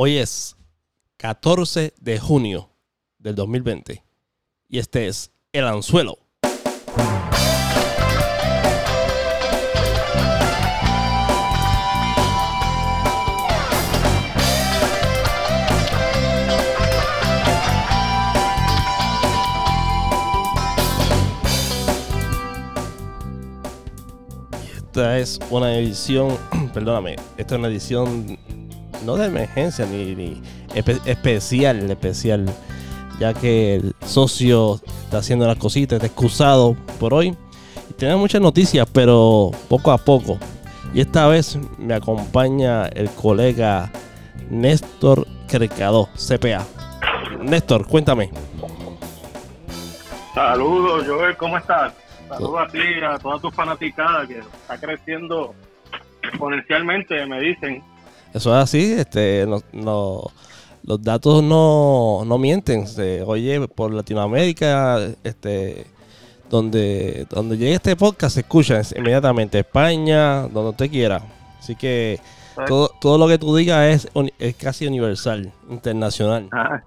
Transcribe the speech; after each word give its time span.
Hoy 0.00 0.18
es 0.18 0.56
14 1.16 1.92
de 1.98 2.20
junio 2.20 2.70
del 3.18 3.34
2020 3.34 4.04
y 4.68 4.78
este 4.78 5.08
es 5.08 5.32
El 5.50 5.66
Anzuelo. 5.66 6.18
Esta 24.76 25.18
es 25.18 25.40
una 25.50 25.76
edición, 25.76 26.38
perdóname, 26.72 27.16
esta 27.36 27.56
es 27.56 27.58
una 27.58 27.66
edición 27.66 28.37
no 29.08 29.16
de 29.16 29.26
emergencia 29.26 29.86
ni, 29.86 30.14
ni 30.14 30.42
espe- 30.74 31.00
especial, 31.06 31.90
especial, 31.90 32.44
ya 33.18 33.32
que 33.32 33.76
el 33.76 33.94
socio 34.04 34.74
está 35.04 35.18
haciendo 35.18 35.46
las 35.46 35.56
cositas, 35.56 35.96
está 35.96 36.06
excusado 36.06 36.76
por 37.00 37.14
hoy. 37.14 37.34
Y 37.88 37.94
tenemos 37.94 38.20
muchas 38.20 38.42
noticias, 38.42 38.86
pero 38.92 39.50
poco 39.68 39.92
a 39.92 39.96
poco. 39.98 40.38
Y 40.92 41.00
esta 41.00 41.26
vez 41.26 41.58
me 41.78 41.94
acompaña 41.94 42.86
el 42.88 43.08
colega 43.10 43.90
Néstor 44.50 45.26
Cercado, 45.46 46.10
CPA. 46.14 46.66
Néstor, 47.42 47.86
cuéntame. 47.86 48.30
Saludos, 50.34 51.06
Joel, 51.06 51.34
¿cómo 51.38 51.56
estás? 51.56 51.94
Saludos 52.28 52.60
a 52.60 52.66
ti 52.70 52.78
y 52.78 53.02
a 53.02 53.18
todas 53.18 53.40
tus 53.40 53.54
fanaticadas 53.54 54.28
que 54.28 54.38
está 54.40 54.78
creciendo 54.78 55.54
exponencialmente, 56.22 57.24
me 57.26 57.40
dicen. 57.40 57.82
Eso 58.34 58.56
es 58.56 58.62
así, 58.62 58.92
este, 58.92 59.46
no, 59.46 59.60
no- 59.72 60.30
los 60.84 61.02
datos 61.02 61.42
no, 61.42 62.22
no 62.24 62.38
mienten. 62.38 62.86
Se 62.86 63.22
oye 63.22 63.66
por 63.68 63.92
Latinoamérica, 63.92 65.00
este, 65.22 65.84
donde, 66.48 67.26
donde 67.28 67.58
llegue 67.58 67.74
este 67.74 67.94
podcast 67.96 68.34
se 68.34 68.40
escucha 68.40 68.80
inmediatamente. 68.96 69.58
España, 69.58 70.42
donde 70.48 70.70
usted 70.70 70.90
quiera. 70.90 71.20
Así 71.58 71.74
que 71.76 72.18
todo, 72.66 72.90
todo 73.00 73.18
lo 73.18 73.28
que 73.28 73.36
tú 73.38 73.54
digas 73.54 74.06
es, 74.14 74.32
es 74.38 74.54
casi 74.54 74.86
universal, 74.86 75.52
internacional. 75.68 76.48
Ah, 76.52 76.82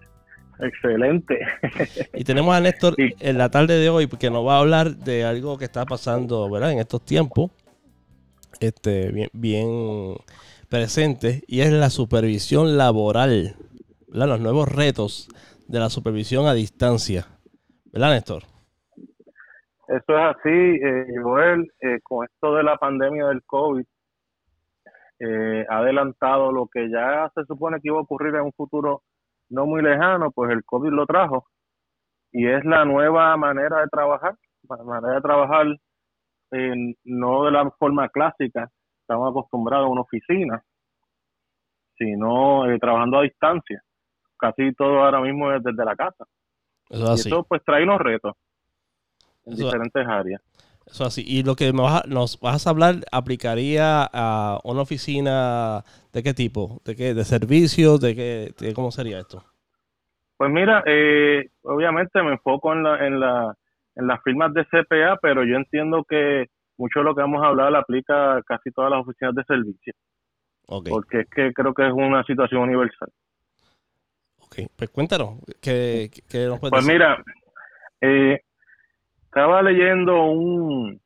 excelente. 0.60 1.40
Y 2.16 2.24
tenemos 2.24 2.56
a 2.56 2.60
Néstor 2.60 2.96
Sí. 2.96 3.14
en 3.20 3.38
la 3.38 3.50
tarde 3.50 3.76
de 3.78 3.90
hoy 3.90 4.08
porque 4.08 4.32
nos 4.32 4.46
va 4.48 4.56
a 4.56 4.60
hablar 4.62 4.96
de 4.96 5.26
algo 5.26 5.60
que 5.60 5.66
está 5.66 5.86
pasando, 5.86 6.50
¿verdad? 6.50 6.72
En 6.72 6.80
estos 6.80 7.04
tiempos, 7.04 7.52
este, 8.60 9.12
bien, 9.12 9.30
bien 9.34 10.16
presente, 10.72 11.44
y 11.48 11.62
es 11.62 11.72
la 11.72 11.90
supervisión 11.90 12.78
laboral. 12.78 13.56
Los 14.08 14.40
nuevos 14.40 14.68
retos 14.74 15.28
de 15.68 15.80
la 15.80 15.90
supervisión 15.90 16.48
a 16.48 16.54
distancia, 16.54 17.28
¿verdad, 17.92 18.12
Néstor? 18.12 18.44
Eso 19.88 20.18
es 20.18 20.36
así, 20.36 20.50
eh, 20.50 21.06
Joel, 21.22 21.70
eh, 21.82 22.00
con 22.02 22.26
esto 22.26 22.56
de 22.56 22.64
la 22.64 22.78
pandemia 22.78 23.28
del 23.28 23.44
COVID, 23.46 23.84
eh, 25.20 25.66
adelantado 25.70 26.52
lo 26.52 26.68
que 26.68 26.90
ya 26.90 27.30
se 27.36 27.44
supone 27.46 27.78
que 27.82 27.90
iba 27.90 27.98
a 27.98 28.02
ocurrir 28.02 28.34
en 28.36 28.42
un 28.42 28.54
futuro 28.54 29.04
no 29.50 29.66
muy 29.66 29.82
lejano, 29.82 30.32
pues 30.32 30.52
el 30.52 30.64
COVID 30.64 30.92
lo 30.92 31.06
trajo 31.06 31.46
y 32.32 32.48
es 32.48 32.64
la 32.64 32.86
nueva 32.86 33.36
manera 33.36 33.82
de 33.82 33.88
trabajar, 33.92 34.36
la 34.70 34.84
manera 34.84 35.16
de 35.16 35.22
trabajar 35.22 35.66
en- 36.52 36.96
no 37.04 37.44
de 37.44 37.52
la 37.52 37.70
forma 37.72 38.08
clásica, 38.08 38.70
estamos 39.12 39.30
acostumbrados 39.32 39.88
a 39.88 39.90
una 39.90 40.02
oficina, 40.02 40.64
sino 41.98 42.70
eh, 42.72 42.80
trabajando 42.80 43.20
a 43.20 43.24
distancia. 43.24 43.84
Casi 44.38 44.74
todo 44.74 45.04
ahora 45.04 45.20
mismo 45.22 45.52
es 45.52 45.62
desde 45.64 45.84
la 45.86 45.96
casa. 45.96 46.26
Eso 46.90 47.04
es 47.04 47.10
Y 47.10 47.14
así. 47.14 47.30
eso 47.30 47.44
pues 47.44 47.62
trae 47.66 47.84
unos 47.84 48.00
retos 48.00 48.34
en 49.46 49.54
Eso- 49.54 49.66
diferentes 49.66 50.08
áreas. 50.08 50.42
Eso 50.86 51.04
es 51.04 51.08
así. 51.10 51.24
Y 51.28 51.44
lo 51.44 51.56
que 51.56 51.72
me 51.74 51.82
vas 51.84 52.04
a- 52.04 52.08
nos 52.08 52.40
vas 52.40 52.66
a 52.66 52.70
hablar 52.72 52.96
aplicaría 53.12 54.10
a 54.12 54.60
una 54.64 54.82
oficina 54.82 55.84
de 56.12 56.24
qué 56.24 56.34
tipo, 56.34 56.82
de 56.86 56.96
qué, 56.96 57.14
de 57.14 57.24
servicios, 57.24 58.02
de 58.02 58.16
qué, 58.16 58.54
de 58.58 58.74
cómo 58.74 58.92
sería 58.92 59.20
esto. 59.20 59.44
Pues 60.38 60.50
mira, 60.52 60.84
eh, 60.88 61.50
obviamente 61.64 62.22
me 62.24 62.32
enfoco 62.32 62.74
en, 62.74 62.84
la, 62.84 63.06
en, 63.08 63.20
la, 63.20 63.56
en 63.96 64.08
las 64.08 64.22
firmas 64.24 64.54
de 64.54 64.66
CPA, 64.66 65.18
pero 65.22 65.44
yo 65.46 65.56
entiendo 65.56 66.04
que 66.04 66.48
mucho 66.78 67.00
de 67.00 67.06
lo 67.06 67.16
que 67.16 67.22
vamos 67.22 67.44
a 67.44 67.48
hablar 67.48 67.76
aplica 67.76 68.38
a 68.38 68.44
casi 68.44 68.72
todas 68.72 68.92
las 68.92 69.02
oficinas 69.02 69.36
de 69.36 69.44
servicio, 69.44 69.94
porque 70.68 71.20
es 71.22 71.30
que 71.30 71.54
creo 71.54 71.74
que 71.74 71.88
es 71.88 71.94
una 71.94 72.24
situación 72.24 72.62
universal. 72.64 73.10
Ok, 74.40 74.70
pues 74.76 74.90
cuéntanos, 74.90 75.40
¿qué, 75.62 76.10
qué- 76.14 76.22
qué 76.30 76.46
nos 76.48 76.60
puedes 76.60 76.72
Pues 76.72 76.86
decir? 76.86 76.94
mira, 76.94 77.24
eh, 78.02 78.40
estaba 79.26 79.62
leyendo 79.62 80.24
un, 80.26 81.00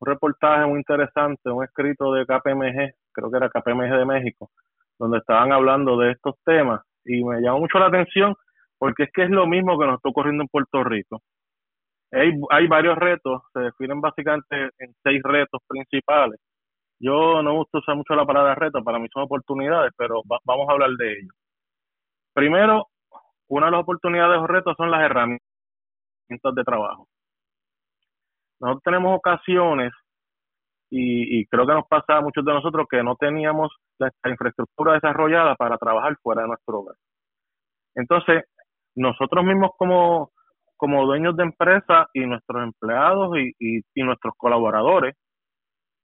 un 0.00 0.06
reportaje 0.06 0.66
muy 0.66 0.78
interesante, 0.78 1.50
un 1.50 1.64
escrito 1.64 2.12
de 2.12 2.24
KPMG, 2.24 2.94
creo 3.12 3.30
que 3.30 3.36
era 3.36 3.50
KPMG 3.50 3.98
de 3.98 4.04
México, 4.06 4.50
donde 4.98 5.18
estaban 5.18 5.52
hablando 5.52 5.98
de 5.98 6.12
estos 6.12 6.36
temas 6.44 6.80
y 7.04 7.24
me 7.24 7.40
llamó 7.40 7.60
mucho 7.60 7.78
la 7.78 7.86
atención 7.86 8.34
porque 8.78 9.04
es 9.04 9.10
que 9.12 9.24
es 9.24 9.30
lo 9.30 9.46
mismo 9.46 9.78
que 9.78 9.86
nos 9.86 9.96
está 9.96 10.08
ocurriendo 10.08 10.42
en 10.44 10.48
Puerto 10.48 10.84
Rico. 10.84 11.20
Hay, 12.12 12.32
varios 12.68 12.96
retos, 12.98 13.42
se 13.52 13.60
definen 13.60 14.00
básicamente 14.00 14.70
en 14.78 14.94
seis 15.02 15.22
retos 15.22 15.60
principales. 15.68 16.40
Yo 17.00 17.42
no 17.42 17.52
me 17.52 17.58
gusta 17.58 17.78
usar 17.78 17.96
mucho 17.96 18.14
la 18.14 18.26
palabra 18.26 18.54
reto, 18.56 18.82
para 18.84 18.98
mí 18.98 19.08
son 19.12 19.24
oportunidades, 19.24 19.92
pero 19.96 20.22
va- 20.30 20.40
vamos 20.44 20.68
a 20.68 20.72
hablar 20.72 20.90
de 20.98 21.12
ellos. 21.12 21.34
Primero, 22.34 22.86
una 23.48 23.66
de 23.66 23.72
las 23.72 23.82
oportunidades 23.82 24.38
o 24.40 24.46
retos 24.46 24.74
son 24.78 24.90
las 24.90 25.02
herramientas 25.02 25.40
de 26.54 26.64
trabajo. 26.64 27.08
Nosotros 28.60 28.82
tenemos 28.84 29.16
ocasiones, 29.16 29.92
y, 30.90 31.40
y 31.40 31.46
creo 31.46 31.66
que 31.66 31.74
nos 31.74 31.86
pasa 31.88 32.16
a 32.18 32.20
muchos 32.22 32.44
de 32.44 32.52
nosotros, 32.54 32.86
que 32.90 33.02
no 33.02 33.16
teníamos 33.16 33.70
la 33.98 34.10
infraestructura 34.30 34.94
desarrollada 34.94 35.54
para 35.56 35.78
trabajar 35.78 36.16
fuera 36.22 36.42
de 36.42 36.48
nuestro 36.48 36.80
hogar. 36.80 36.96
Entonces, 37.94 38.44
nosotros 38.96 39.44
mismos 39.44 39.72
como, 39.78 40.32
como 40.78 41.04
dueños 41.04 41.36
de 41.36 41.42
empresa 41.42 42.08
y 42.14 42.20
nuestros 42.24 42.62
empleados 42.62 43.36
y, 43.36 43.50
y, 43.58 43.80
y 43.94 44.02
nuestros 44.02 44.32
colaboradores, 44.38 45.14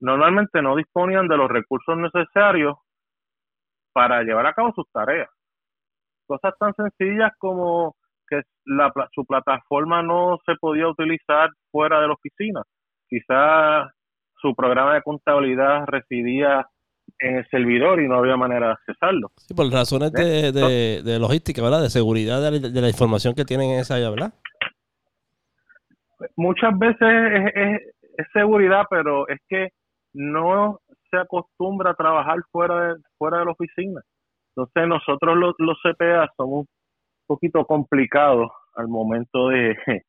normalmente 0.01 0.61
no 0.61 0.77
disponían 0.77 1.29
de 1.29 1.37
los 1.39 1.49
recursos 1.49 1.97
necesarios 1.97 2.75
para 3.95 4.23
llevar 4.23 4.47
a 4.47 4.53
cabo 4.53 4.73
sus 4.75 4.87
tareas 4.93 5.29
cosas 6.27 6.55
tan 6.59 6.73
sencillas 6.75 7.33
como 7.39 7.95
que 8.27 8.41
la, 8.65 8.91
su 9.15 9.25
plataforma 9.27 10.03
no 10.03 10.39
se 10.47 10.55
podía 10.59 10.89
utilizar 10.89 11.51
fuera 11.71 12.01
de 12.01 12.07
la 12.09 12.15
oficina. 12.15 12.63
Quizás 13.09 13.91
su 14.41 14.55
programa 14.55 14.95
de 14.95 15.03
contabilidad 15.03 15.85
residía 15.87 16.67
en 17.19 17.37
el 17.37 17.47
servidor 17.51 18.01
y 18.01 18.09
no 18.09 18.17
había 18.17 18.37
manera 18.39 18.69
de 18.69 18.73
accesarlo. 18.73 19.31
Sí, 19.37 19.53
por 19.53 19.71
razones 19.71 20.13
de, 20.13 20.51
de- 20.53 21.03
de 21.05 21.19
logística, 21.19 21.63
¿verdad? 21.63 21.83
De 21.83 21.91
seguridad 21.91 22.41
de 22.41 22.59
la, 22.59 22.69
de 22.71 22.81
la 22.81 22.89
información 22.89 23.35
que 23.35 23.45
tienen 23.45 23.73
en 23.73 23.81
esa 23.81 23.97
área, 23.97 24.09
¿verdad? 24.09 24.33
Muchas 26.37 26.79
veces 26.79 27.53
es, 27.55 27.81
seguridad, 28.33 28.85
pero 28.89 29.27
es 29.29 29.39
que 29.49 29.71
no 30.13 30.79
se 31.11 31.17
acostumbra 31.19 31.91
a 31.91 31.95
trabajar 31.95 32.39
fuera 32.53 32.95
de, 32.95 33.01
fuera 33.19 33.39
de 33.39 33.45
la 33.47 33.53
oficina. 33.53 34.01
Entonces 34.57 34.89
nosotros 34.89 35.37
los, 35.37 35.55
los 35.59 35.79
CPA 35.83 36.31
somos 36.37 36.61
un 36.61 36.67
poquito 37.27 37.65
complicados 37.65 38.51
al 38.77 38.89
momento 38.89 39.49
de, 39.49 39.77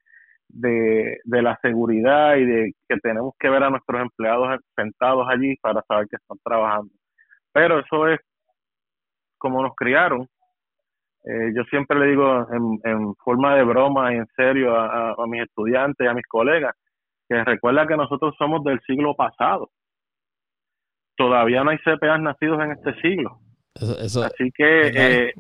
de, 0.49 1.19
de 1.23 1.41
la 1.41 1.57
seguridad 1.61 2.35
y 2.35 2.45
de 2.45 2.71
que 2.87 2.97
tenemos 2.97 3.33
que 3.39 3.49
ver 3.49 3.63
a 3.63 3.69
nuestros 3.69 4.01
empleados 4.01 4.59
sentados 4.75 5.27
allí 5.29 5.55
para 5.61 5.81
saber 5.87 6.07
que 6.07 6.17
están 6.17 6.37
trabajando. 6.43 6.91
Pero 7.51 7.79
eso 7.79 8.07
es 8.07 8.19
como 9.37 9.61
nos 9.61 9.75
criaron. 9.75 10.27
Eh, 11.27 11.51
yo 11.55 11.63
siempre 11.71 11.97
le 11.99 12.07
digo 12.07 12.47
en, 12.51 12.79
en 12.91 13.15
forma 13.15 13.55
de 13.55 13.63
broma 13.63 14.13
y 14.13 14.17
en 14.17 14.27
serio 14.35 14.75
a, 14.75 14.85
a- 15.09 15.15
a 15.17 15.27
mis 15.27 15.41
estudiantes 15.41 16.05
y 16.05 16.07
a 16.07 16.13
mis 16.13 16.25
colegas 16.27 16.75
que 17.27 17.43
recuerda 17.43 17.87
que 17.87 17.97
nosotros 17.97 18.35
somos 18.37 18.63
del 18.63 18.79
siglo 18.85 19.15
pasado. 19.15 19.71
Todavía 21.17 21.63
no 21.63 21.71
hay 21.71 21.77
CPAs 21.77 22.21
nacidos 22.21 22.59
en 22.63 22.71
este 22.71 22.93
siglo. 23.01 23.39
Eso, 23.73 23.99
eso- 23.99 24.23
Así 24.23 24.51
que 24.55 24.87
eh, 24.87 25.33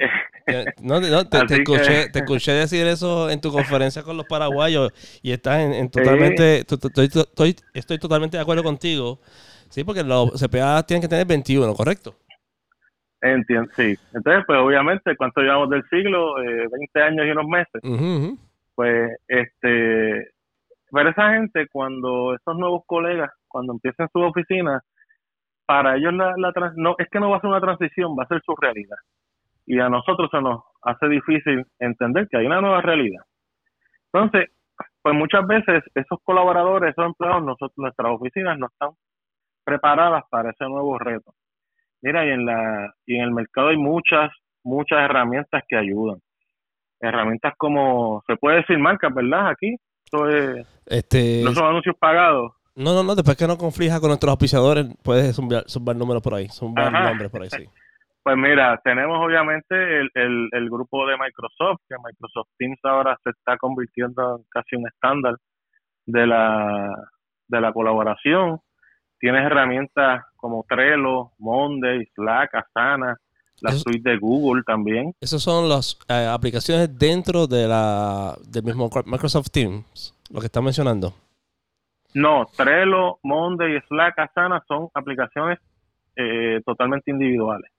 eh, 0.47 0.65
no, 0.81 0.99
no, 0.99 1.23
te, 1.27 1.37
te 1.37 1.37
Así 1.37 1.47
que- 1.47 1.61
escuché, 1.61 2.09
te 2.09 2.19
escuché 2.19 2.51
decir 2.53 2.85
eso 2.87 3.29
en 3.29 3.39
tu 3.39 3.51
conferencia 3.51 4.03
con 4.03 4.17
los 4.17 4.25
paraguayos 4.25 4.91
y 5.21 5.31
estás 5.31 5.59
en, 5.59 5.73
en 5.73 5.89
totalmente, 5.89 6.63
to- 6.65 6.77
to- 6.77 6.87
estoy, 6.87 7.05
estoy, 7.05 7.55
estoy 7.73 7.99
totalmente 7.99 8.37
de 8.37 8.41
acuerdo 8.43 8.63
contigo. 8.63 9.19
Sí, 9.69 9.83
porque 9.83 10.03
los 10.03 10.31
CPA 10.41 10.83
tienen 10.83 11.01
que 11.01 11.07
tener 11.07 11.25
21, 11.27 11.73
¿correcto? 11.73 12.15
Entiendo, 13.31 13.69
sí. 13.75 13.95
Entonces, 14.13 14.43
pues 14.45 14.59
obviamente, 14.59 15.15
¿cuánto 15.15 15.41
llevamos 15.41 15.69
del 15.69 15.83
siglo? 15.89 16.41
Eh, 16.41 16.67
20 16.71 17.01
años 17.01 17.25
y 17.25 17.31
unos 17.31 17.47
meses. 17.47 17.81
Pues, 18.75 19.17
este, 19.27 20.31
pero 20.91 21.09
esa 21.09 21.33
gente, 21.33 21.67
cuando 21.71 22.35
esos 22.35 22.57
nuevos 22.57 22.83
colegas, 22.85 23.31
cuando 23.47 23.73
empiezan 23.73 24.09
su 24.11 24.19
oficina, 24.19 24.81
para 25.65 25.95
ellos 25.95 26.13
la, 26.13 26.33
la 26.37 26.53
no 26.75 26.95
es 26.97 27.07
que 27.09 27.19
no 27.19 27.29
va 27.29 27.37
a 27.37 27.41
ser 27.41 27.49
una 27.49 27.61
transición, 27.61 28.15
va 28.17 28.23
a 28.23 28.27
ser 28.27 28.41
su 28.45 28.55
realidad. 28.55 28.97
Y 29.65 29.79
a 29.79 29.89
nosotros 29.89 30.29
se 30.31 30.41
nos 30.41 30.61
hace 30.83 31.07
difícil 31.07 31.65
entender 31.79 32.27
que 32.29 32.37
hay 32.37 32.45
una 32.45 32.61
nueva 32.61 32.81
realidad. 32.81 33.23
Entonces, 34.13 34.51
pues 35.01 35.15
muchas 35.15 35.45
veces 35.47 35.83
esos 35.95 36.19
colaboradores, 36.23 36.91
esos 36.91 37.05
empleados, 37.05 37.43
nosotros, 37.43 37.73
nuestras 37.77 38.11
oficinas 38.11 38.57
no 38.59 38.67
están 38.67 38.91
preparadas 39.63 40.23
para 40.29 40.51
ese 40.51 40.65
nuevo 40.65 40.97
reto. 40.99 41.33
Mira, 42.05 42.23
y 42.23 42.29
en 42.29 42.45
la 42.45 42.93
y 43.07 43.15
en 43.15 43.23
el 43.23 43.31
mercado 43.31 43.69
hay 43.69 43.77
muchas 43.77 44.29
muchas 44.63 44.99
herramientas 44.99 45.63
que 45.67 45.75
ayudan. 45.75 46.19
Herramientas 46.99 47.55
como 47.57 48.21
se 48.27 48.35
puede 48.37 48.57
decir 48.57 48.77
marcas, 48.77 49.11
¿verdad? 49.11 49.49
Aquí 49.49 49.75
esto 50.05 50.29
es, 50.29 50.67
este, 50.85 51.41
no 51.43 51.51
son 51.51 51.65
anuncios 51.65 51.95
pagados. 51.97 52.51
No, 52.75 52.93
no, 52.93 53.03
no, 53.03 53.15
después 53.15 53.35
que 53.35 53.47
no 53.47 53.57
conflija 53.57 53.99
con 53.99 54.09
nuestros 54.09 54.29
auspiciadores, 54.29 54.85
puedes 55.03 55.35
zumbar, 55.35 55.95
números 55.95 56.21
por 56.21 56.35
ahí, 56.35 56.47
zumbar 56.49 56.91
nombres 56.91 57.31
por 57.31 57.41
ahí, 57.41 57.49
sí. 57.49 57.65
Pues 58.21 58.37
mira, 58.37 58.81
tenemos 58.83 59.23
obviamente 59.23 59.75
el, 59.75 60.09
el, 60.15 60.49
el, 60.51 60.67
grupo 60.67 61.05
de 61.05 61.15
Microsoft, 61.15 61.81
que 61.87 61.95
Microsoft 62.03 62.49
Teams 62.57 62.79
ahora 62.81 63.15
se 63.23 63.29
está 63.29 63.55
convirtiendo 63.55 64.37
en 64.37 64.43
casi 64.49 64.75
un 64.75 64.87
estándar 64.87 65.35
de 66.07 66.25
la, 66.25 66.89
de 67.47 67.61
la 67.61 67.71
colaboración. 67.71 68.59
Tienes 69.25 69.43
herramientas 69.43 70.23
como 70.35 70.63
Trello, 70.69 71.31
Monday, 71.39 72.05
Slack, 72.13 72.53
Asana, 72.53 73.17
la 73.59 73.71
suite 73.71 74.07
de 74.07 74.17
Google 74.19 74.61
también. 74.61 75.13
Esas 75.19 75.41
son 75.41 75.67
las 75.67 75.97
eh, 76.07 76.29
aplicaciones 76.31 76.95
dentro 76.95 77.47
de 77.47 77.67
la 77.67 78.35
del 78.47 78.63
mismo 78.63 78.87
Microsoft 79.03 79.49
Teams, 79.51 80.13
lo 80.29 80.39
que 80.41 80.45
está 80.45 80.61
mencionando. 80.61 81.15
No, 82.13 82.45
Trello, 82.55 83.17
Monday, 83.23 83.81
Slack, 83.87 84.19
Asana 84.19 84.63
son 84.67 84.89
aplicaciones 84.93 85.57
eh, 86.15 86.61
totalmente 86.63 87.09
individuales. 87.09 87.71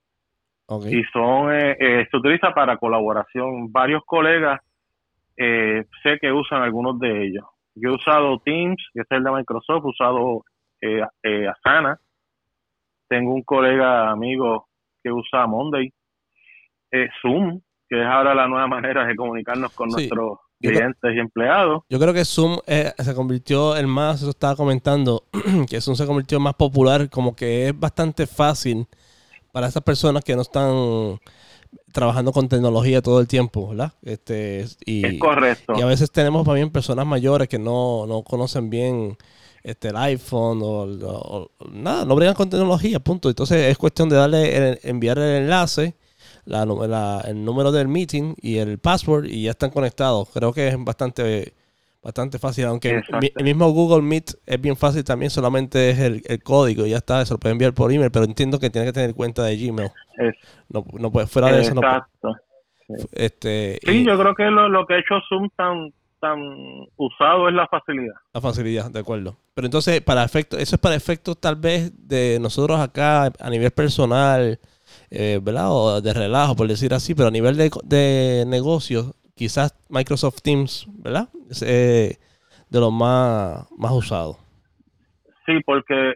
Y 0.91 1.05
son, 1.13 1.55
eh, 1.55 1.77
eh, 1.79 2.09
se 2.11 2.17
utiliza 2.17 2.53
para 2.55 2.77
colaboración. 2.77 3.71
Varios 3.71 4.03
colegas 4.05 4.61
sé 5.37 6.19
que 6.21 6.33
usan 6.33 6.63
algunos 6.63 6.99
de 6.99 7.25
ellos. 7.25 7.45
Yo 7.77 7.91
he 7.91 7.95
usado 7.95 8.41
Teams, 8.41 8.85
que 8.93 9.03
es 9.03 9.07
el 9.11 9.23
de 9.23 9.31
Microsoft, 9.31 9.85
he 9.85 9.91
usado 9.91 10.43
Asana. 10.83 11.99
Tengo 13.09 13.35
un 13.35 13.43
colega 13.43 14.11
amigo 14.11 14.69
que 15.03 15.13
usa 15.13 15.47
Monday. 15.47 15.93
Zoom, 17.21 17.61
que 17.89 18.01
es 18.01 18.07
ahora 18.07 18.35
la 18.35 18.47
nueva 18.49 18.67
manera 18.69 19.07
de 19.07 19.17
comunicarnos 19.17 19.73
con 19.73 19.89
nuestros 19.91 20.39
clientes 20.61 21.15
y 21.15 21.19
empleados. 21.19 21.83
Yo 21.89 21.99
creo 21.99 22.15
que 22.15 22.25
Zoom 22.25 22.59
eh, 22.67 22.93
se 22.97 23.15
convirtió 23.15 23.77
en 23.77 23.89
más, 23.89 24.23
eso 24.23 24.31
estaba 24.31 24.57
comentando, 24.57 25.25
que 25.69 25.81
Zoom 25.81 25.97
se 25.97 26.07
convirtió 26.07 26.39
en 26.39 26.45
más 26.45 26.55
popular, 26.55 27.11
como 27.11 27.37
que 27.37 27.69
es 27.69 27.79
bastante 27.79 28.27
fácil 28.27 28.87
para 29.53 29.69
esas 29.69 29.83
personas 29.83 30.25
que 30.25 30.35
no 30.35 30.43
están 30.43 31.19
trabajando 31.93 32.33
con 32.33 32.49
tecnología 32.49 33.03
todo 33.03 33.21
el 33.21 33.29
tiempo, 33.29 33.69
¿verdad? 33.71 33.93
Este, 34.03 34.67
y, 34.85 35.07
es 35.07 35.19
correcto. 35.19 35.75
Y 35.77 35.83
a 35.83 35.87
veces 35.87 36.11
tenemos 36.11 36.45
también 36.45 36.71
personas 36.71 37.07
mayores 37.07 37.49
que 37.49 37.59
no, 37.59 38.07
no 38.07 38.23
conocen 38.23 38.71
bien 38.71 39.17
este, 39.67 39.89
el 39.89 39.97
iPhone 39.97 40.61
o, 40.63 41.51
nada, 41.73 42.05
no 42.05 42.15
brindan 42.15 42.37
con 42.37 42.49
tecnología, 42.49 43.01
punto. 43.01 43.29
Entonces 43.29 43.69
es 43.69 43.77
cuestión 43.77 44.09
de 44.09 44.15
darle, 44.15 44.79
enviar 44.85 45.19
el 45.19 45.43
enlace 45.43 45.97
la, 46.45 47.23
el 47.27 47.45
número 47.45 47.73
del 47.73 47.89
meeting 47.89 48.35
y 48.41 48.59
el 48.59 48.79
password 48.79 49.25
y 49.25 49.43
ya 49.43 49.51
están 49.51 49.71
conectados. 49.71 50.29
Creo 50.33 50.53
que 50.53 50.69
es 50.69 50.85
bastante 50.85 51.53
bastante 52.01 52.39
fácil, 52.39 52.67
aunque 52.67 53.03
el 53.35 53.45
mismo 53.45 53.69
Google 53.71 54.03
Meet 54.03 54.35
es 54.47 54.61
bien 54.61 54.77
fácil 54.77 55.03
también, 55.03 55.29
solamente 55.29 55.91
es 55.91 55.99
el, 55.99 56.43
código 56.45 56.87
y 56.87 56.91
ya 56.91 56.99
está, 56.99 57.27
se 57.27 57.35
lo 57.35 57.39
puede 57.39 57.55
enviar 57.55 57.75
por 57.75 57.91
email, 57.91 58.13
pero 58.13 58.25
entiendo 58.25 58.61
que 58.61 58.71
tiene 58.71 58.87
que 58.87 58.93
tener 58.93 59.13
cuenta 59.13 59.43
de 59.43 59.57
Gmail. 59.57 59.91
no, 60.69 60.85
no 60.93 61.11
puede, 61.11 61.27
fuera 61.27 61.51
de 61.51 61.63
eso 61.63 61.75
no 61.75 61.81
puede. 61.81 63.03
Este, 63.11 63.81
sí, 63.85 64.05
yo 64.05 64.17
creo 64.17 64.37
que 64.37 64.45
lo, 64.45 64.69
lo 64.69 64.87
que 64.87 64.95
ha 64.95 64.99
hecho 64.99 65.17
Zoom 65.29 65.49
tan 65.57 65.93
tan 66.27 66.39
usado 66.97 67.49
es 67.49 67.55
la 67.55 67.67
facilidad. 67.69 68.15
La 68.33 68.41
facilidad, 68.41 68.91
de 68.91 69.01
acuerdo. 69.01 69.37
Pero 69.55 69.67
entonces, 69.67 70.01
para 70.01 70.25
efecto, 70.25 70.57
eso 70.57 70.77
es 70.77 70.81
para 70.81 70.95
efectos 70.95 71.41
tal 71.41 71.57
vez 71.57 71.93
de 72.09 72.39
nosotros 72.41 72.79
acá 72.81 73.27
a 73.39 73.51
nivel 73.51 73.71
personal, 73.71 74.59
eh, 75.11 75.41
¿verdad? 75.43 75.71
O 75.71 76.01
de 76.01 76.13
relajo, 76.13 76.57
por 76.57 76.69
decir 76.69 76.93
así, 76.95 77.15
pero 77.15 77.29
a 77.29 77.31
nivel 77.31 77.57
de, 77.57 77.71
de 77.85 78.45
negocios, 78.47 79.15
quizás 79.35 79.75
Microsoft 79.89 80.43
Teams, 80.43 80.87
¿verdad? 81.03 81.29
Es 81.51 81.63
eh, 81.63 82.19
de 82.71 82.81
los 82.81 82.93
más, 82.93 83.67
más 83.77 83.93
usados. 83.93 84.37
Sí, 85.47 85.61
porque 85.65 86.15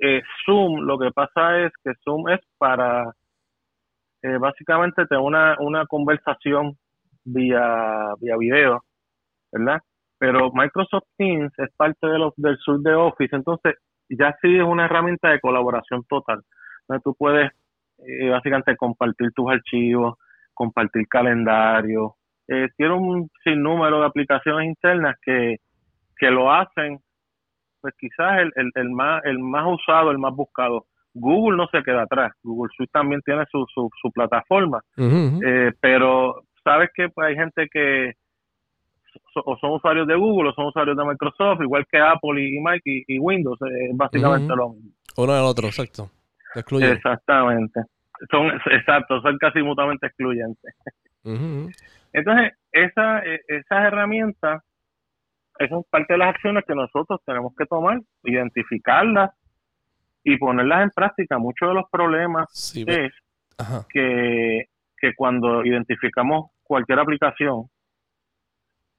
eh, 0.00 0.22
Zoom, 0.44 0.80
lo 0.82 0.98
que 0.98 1.10
pasa 1.10 1.58
es 1.66 1.72
que 1.82 1.92
Zoom 2.04 2.28
es 2.28 2.40
para 2.58 3.12
eh, 4.22 4.38
básicamente 4.38 5.06
tener 5.06 5.22
una, 5.22 5.56
una 5.60 5.86
conversación 5.86 6.76
vía, 7.24 8.14
vía 8.20 8.36
video, 8.38 8.84
¿verdad? 9.52 9.80
Pero 10.18 10.50
Microsoft 10.52 11.04
Teams 11.16 11.52
es 11.58 11.68
parte 11.76 12.06
de 12.06 12.18
los, 12.18 12.34
del 12.36 12.56
sur 12.58 12.80
de 12.80 12.94
Office, 12.94 13.34
entonces 13.34 13.74
ya 14.08 14.36
sí 14.40 14.56
es 14.56 14.64
una 14.64 14.86
herramienta 14.86 15.30
de 15.30 15.40
colaboración 15.40 16.04
total, 16.08 16.42
donde 16.88 17.02
tú 17.02 17.14
puedes 17.16 17.50
eh, 17.98 18.28
básicamente 18.28 18.76
compartir 18.76 19.30
tus 19.32 19.50
archivos, 19.50 20.18
compartir 20.54 21.06
calendario. 21.08 22.14
Eh, 22.48 22.68
tiene 22.76 22.94
un 22.94 23.30
sinnúmero 23.44 24.00
de 24.00 24.06
aplicaciones 24.06 24.66
internas 24.66 25.16
que, 25.22 25.56
que 26.16 26.30
lo 26.30 26.52
hacen, 26.52 26.98
pues 27.80 27.94
quizás 27.98 28.40
el, 28.40 28.52
el, 28.56 28.70
el, 28.74 28.90
más, 28.90 29.24
el 29.24 29.38
más 29.38 29.64
usado, 29.66 30.10
el 30.10 30.18
más 30.18 30.34
buscado. 30.34 30.86
Google 31.14 31.56
no 31.56 31.66
se 31.68 31.82
queda 31.82 32.02
atrás. 32.02 32.32
Google 32.42 32.70
Suite 32.76 32.90
también 32.92 33.20
tiene 33.22 33.44
su, 33.50 33.64
su, 33.72 33.90
su 34.00 34.10
plataforma. 34.10 34.80
Eh, 34.96 35.72
pero 35.80 36.42
sabes 36.64 36.90
que 36.94 37.08
pues, 37.08 37.28
hay 37.28 37.34
gente 37.36 37.68
que 37.72 38.14
o 39.44 39.56
son 39.58 39.72
usuarios 39.72 40.06
de 40.06 40.14
Google 40.16 40.50
o 40.50 40.52
son 40.52 40.66
usuarios 40.66 40.96
de 40.96 41.04
Microsoft, 41.04 41.60
igual 41.62 41.86
que 41.90 41.98
Apple 41.98 42.42
y, 42.42 42.60
Mike 42.60 43.04
y, 43.06 43.18
Windows. 43.18 43.58
Es 43.62 43.96
básicamente 43.96 44.54
lo 44.54 44.70
mismo. 44.70 44.90
Uno 45.16 45.34
del 45.34 45.44
otro, 45.44 45.66
exacto. 45.66 46.10
Exactamente. 46.54 47.82
Son, 48.30 48.46
exacto, 48.72 49.20
son 49.20 49.38
casi 49.38 49.62
mutuamente 49.62 50.06
excluyentes. 50.06 50.74
Entonces, 52.12 52.52
esa, 52.72 53.20
e, 53.24 53.40
esas 53.48 53.84
herramientas, 53.84 54.62
son 55.68 55.82
parte 55.90 56.14
de 56.14 56.18
las 56.18 56.28
acciones 56.28 56.64
que 56.66 56.74
nosotros 56.74 57.20
tenemos 57.26 57.52
que 57.56 57.66
tomar, 57.66 58.00
identificarlas 58.22 59.32
y 60.22 60.36
ponerlas 60.36 60.84
en 60.84 60.90
práctica. 60.90 61.38
Muchos 61.38 61.68
de 61.68 61.74
los 61.74 61.90
problemas 61.90 62.46
es 62.86 63.12
que, 63.92 64.66
que 64.96 65.14
cuando 65.16 65.64
identificamos 65.64 66.50
cualquier 66.62 67.00
aplicación, 67.00 67.64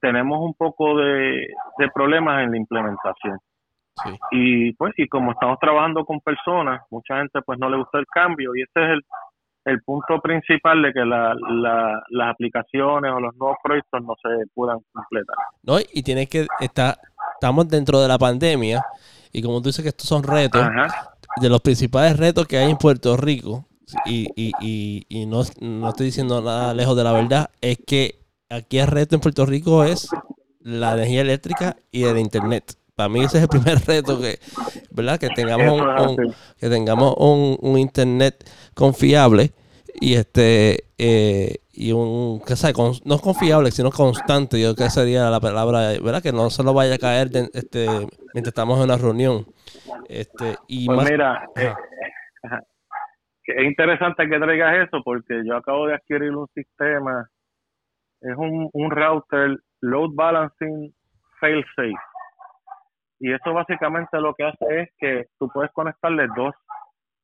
tenemos 0.00 0.40
un 0.40 0.54
poco 0.54 0.96
de, 0.96 1.48
de 1.78 1.88
problemas 1.94 2.44
en 2.44 2.52
la 2.52 2.56
implementación. 2.56 3.38
Y 4.30 4.72
pues, 4.74 4.94
y 4.96 5.08
como 5.08 5.32
estamos 5.32 5.58
trabajando 5.60 6.04
con 6.04 6.20
personas, 6.20 6.80
mucha 6.90 7.18
gente 7.18 7.40
pues 7.42 7.58
no 7.58 7.68
le 7.68 7.76
gusta 7.76 7.98
el 7.98 8.06
cambio 8.06 8.54
y 8.54 8.62
ese 8.62 8.82
es 8.82 8.90
el, 8.90 9.04
el 9.66 9.82
punto 9.82 10.20
principal 10.20 10.80
de 10.82 10.92
que 10.92 11.04
la, 11.04 11.34
las 12.08 12.30
aplicaciones 12.30 13.12
o 13.12 13.20
los 13.20 13.36
nuevos 13.36 13.58
proyectos 13.62 14.02
no 14.02 14.14
se 14.22 14.46
puedan 14.54 14.78
completar. 14.92 15.36
No, 15.62 15.78
y 15.92 16.02
tiene 16.02 16.26
que 16.26 16.46
estar, 16.60 16.96
estamos 17.34 17.68
dentro 17.68 18.00
de 18.00 18.08
la 18.08 18.18
pandemia 18.18 18.82
y 19.32 19.42
como 19.42 19.60
tú 19.60 19.68
dices 19.68 19.82
que 19.82 19.90
estos 19.90 20.08
son 20.08 20.22
retos, 20.22 20.66
de 21.40 21.48
los 21.48 21.60
principales 21.60 22.18
retos 22.18 22.46
que 22.46 22.56
hay 22.56 22.70
en 22.70 22.78
Puerto 22.78 23.16
Rico, 23.16 23.66
y, 24.06 24.28
y, 24.36 24.52
y, 24.60 25.04
y 25.08 25.26
no, 25.26 25.42
no 25.60 25.88
estoy 25.88 26.06
diciendo 26.06 26.40
nada 26.40 26.72
lejos 26.74 26.96
de 26.96 27.04
la 27.04 27.12
verdad, 27.12 27.50
es 27.60 27.78
que 27.86 28.14
aquí 28.50 28.78
el 28.78 28.88
reto 28.88 29.14
en 29.14 29.20
Puerto 29.20 29.46
Rico 29.46 29.84
es 29.84 30.08
la 30.60 30.92
energía 30.94 31.22
eléctrica 31.22 31.76
y 31.90 32.04
el 32.04 32.18
internet. 32.18 32.74
Para 32.94 33.08
mí 33.08 33.20
ese 33.24 33.38
es 33.38 33.44
el 33.44 33.48
primer 33.48 33.78
reto 33.86 34.20
que, 34.20 34.38
¿verdad? 34.90 35.18
Que 35.18 35.28
tengamos 35.28 35.80
un, 35.80 36.34
que 36.58 36.68
tengamos 36.68 37.14
un, 37.18 37.78
internet 37.78 38.44
confiable 38.74 39.52
y 40.00 40.14
este 40.14 40.84
eh, 40.98 41.56
y 41.72 41.92
un 41.92 42.40
que 42.46 42.56
sea, 42.56 42.72
no 43.04 43.18
confiable 43.18 43.70
sino 43.70 43.90
constante 43.90 44.60
yo 44.60 44.74
creo 44.74 44.86
que 44.86 44.90
sería 44.90 45.30
la 45.30 45.40
palabra 45.40 45.90
verdad 46.02 46.22
que 46.22 46.32
no 46.32 46.48
se 46.50 46.62
lo 46.62 46.72
vaya 46.74 46.94
a 46.94 46.98
caer 46.98 47.28
este 47.54 47.86
mientras 48.34 48.48
estamos 48.48 48.78
en 48.78 48.84
una 48.84 48.98
reunión. 48.98 49.46
Este 50.08 50.56
y 50.68 50.86
pues 50.86 51.10
mira 51.10 51.48
eh, 51.56 51.72
es 53.46 53.64
interesante 53.64 54.28
que 54.28 54.38
traigas 54.38 54.86
eso 54.86 55.02
porque 55.04 55.42
yo 55.44 55.56
acabo 55.56 55.86
de 55.86 55.94
adquirir 55.94 56.32
un 56.32 56.46
sistema 56.54 57.28
es 58.20 58.36
un, 58.36 58.68
un 58.72 58.90
router 58.90 59.58
load 59.80 60.10
balancing 60.14 60.92
fail 61.40 61.64
safe 61.76 61.94
y 63.20 63.32
eso 63.32 63.52
básicamente 63.52 64.18
lo 64.18 64.34
que 64.34 64.44
hace 64.44 64.80
es 64.80 64.88
que 64.98 65.26
tú 65.38 65.48
puedes 65.52 65.70
conectarle 65.72 66.26
dos 66.34 66.54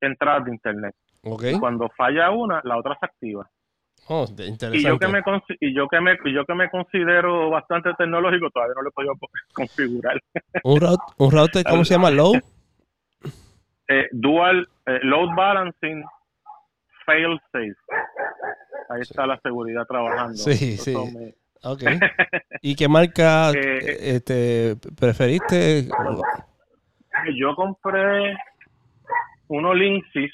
entradas 0.00 0.44
de 0.44 0.50
internet. 0.52 0.94
Okay. 1.22 1.58
cuando 1.58 1.88
falla 1.96 2.30
una, 2.30 2.60
la 2.62 2.78
otra 2.78 2.96
se 3.00 3.06
activa. 3.06 3.48
Oh, 4.08 4.26
interesante. 4.28 4.78
Y 4.78 4.82
yo 4.82 4.98
que 4.98 5.08
me 5.08 5.22
y 5.58 5.74
yo 5.74 5.88
que 5.88 6.00
me 6.00 6.16
yo 6.32 6.44
que 6.44 6.54
me 6.54 6.70
considero 6.70 7.50
bastante 7.50 7.92
tecnológico, 7.94 8.50
todavía 8.50 8.74
no 8.76 8.82
lo 8.82 8.90
he 8.90 8.92
podido 8.92 9.14
configurar. 9.54 10.20
¿Un, 10.62 10.80
router, 10.80 11.14
un 11.18 11.30
router 11.32 11.64
cómo 11.64 11.84
se 11.84 11.94
llama? 11.94 12.10
Low. 12.10 12.34
eh, 13.88 14.06
dual 14.12 14.68
eh, 14.86 15.00
load 15.02 15.34
balancing 15.34 16.04
fail 17.06 17.40
safe. 17.50 17.74
Ahí 18.88 19.00
está 19.00 19.26
la 19.26 19.38
seguridad 19.40 19.84
trabajando. 19.86 20.34
Sí, 20.34 20.76
sí. 20.76 20.94
Ok. 21.62 21.82
¿Y 22.62 22.76
qué 22.76 22.88
marca 22.88 23.50
eh, 23.50 24.14
este, 24.16 24.76
preferiste? 24.98 25.88
Yo 27.34 27.54
compré 27.54 28.36
uno 29.48 29.74
Linksys. 29.74 30.32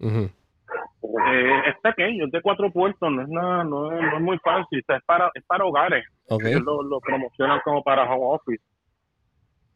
es 0.00 1.76
pequeño, 1.82 2.26
es 2.26 2.32
de 2.32 2.42
cuatro 2.42 2.72
puertos, 2.72 3.12
no 3.12 3.22
es 3.22 3.28
nada, 3.28 3.64
no 3.64 3.92
es, 3.92 4.20
muy 4.20 4.38
fácil, 4.38 4.84
es 4.86 5.04
para, 5.04 5.30
es 5.34 5.44
para 5.44 5.64
hogares. 5.64 6.04
Okay. 6.28 6.54
Lo, 6.54 6.82
lo, 6.82 7.00
promocionan 7.00 7.60
como 7.64 7.82
para 7.82 8.04
home 8.04 8.24
office. 8.24 8.64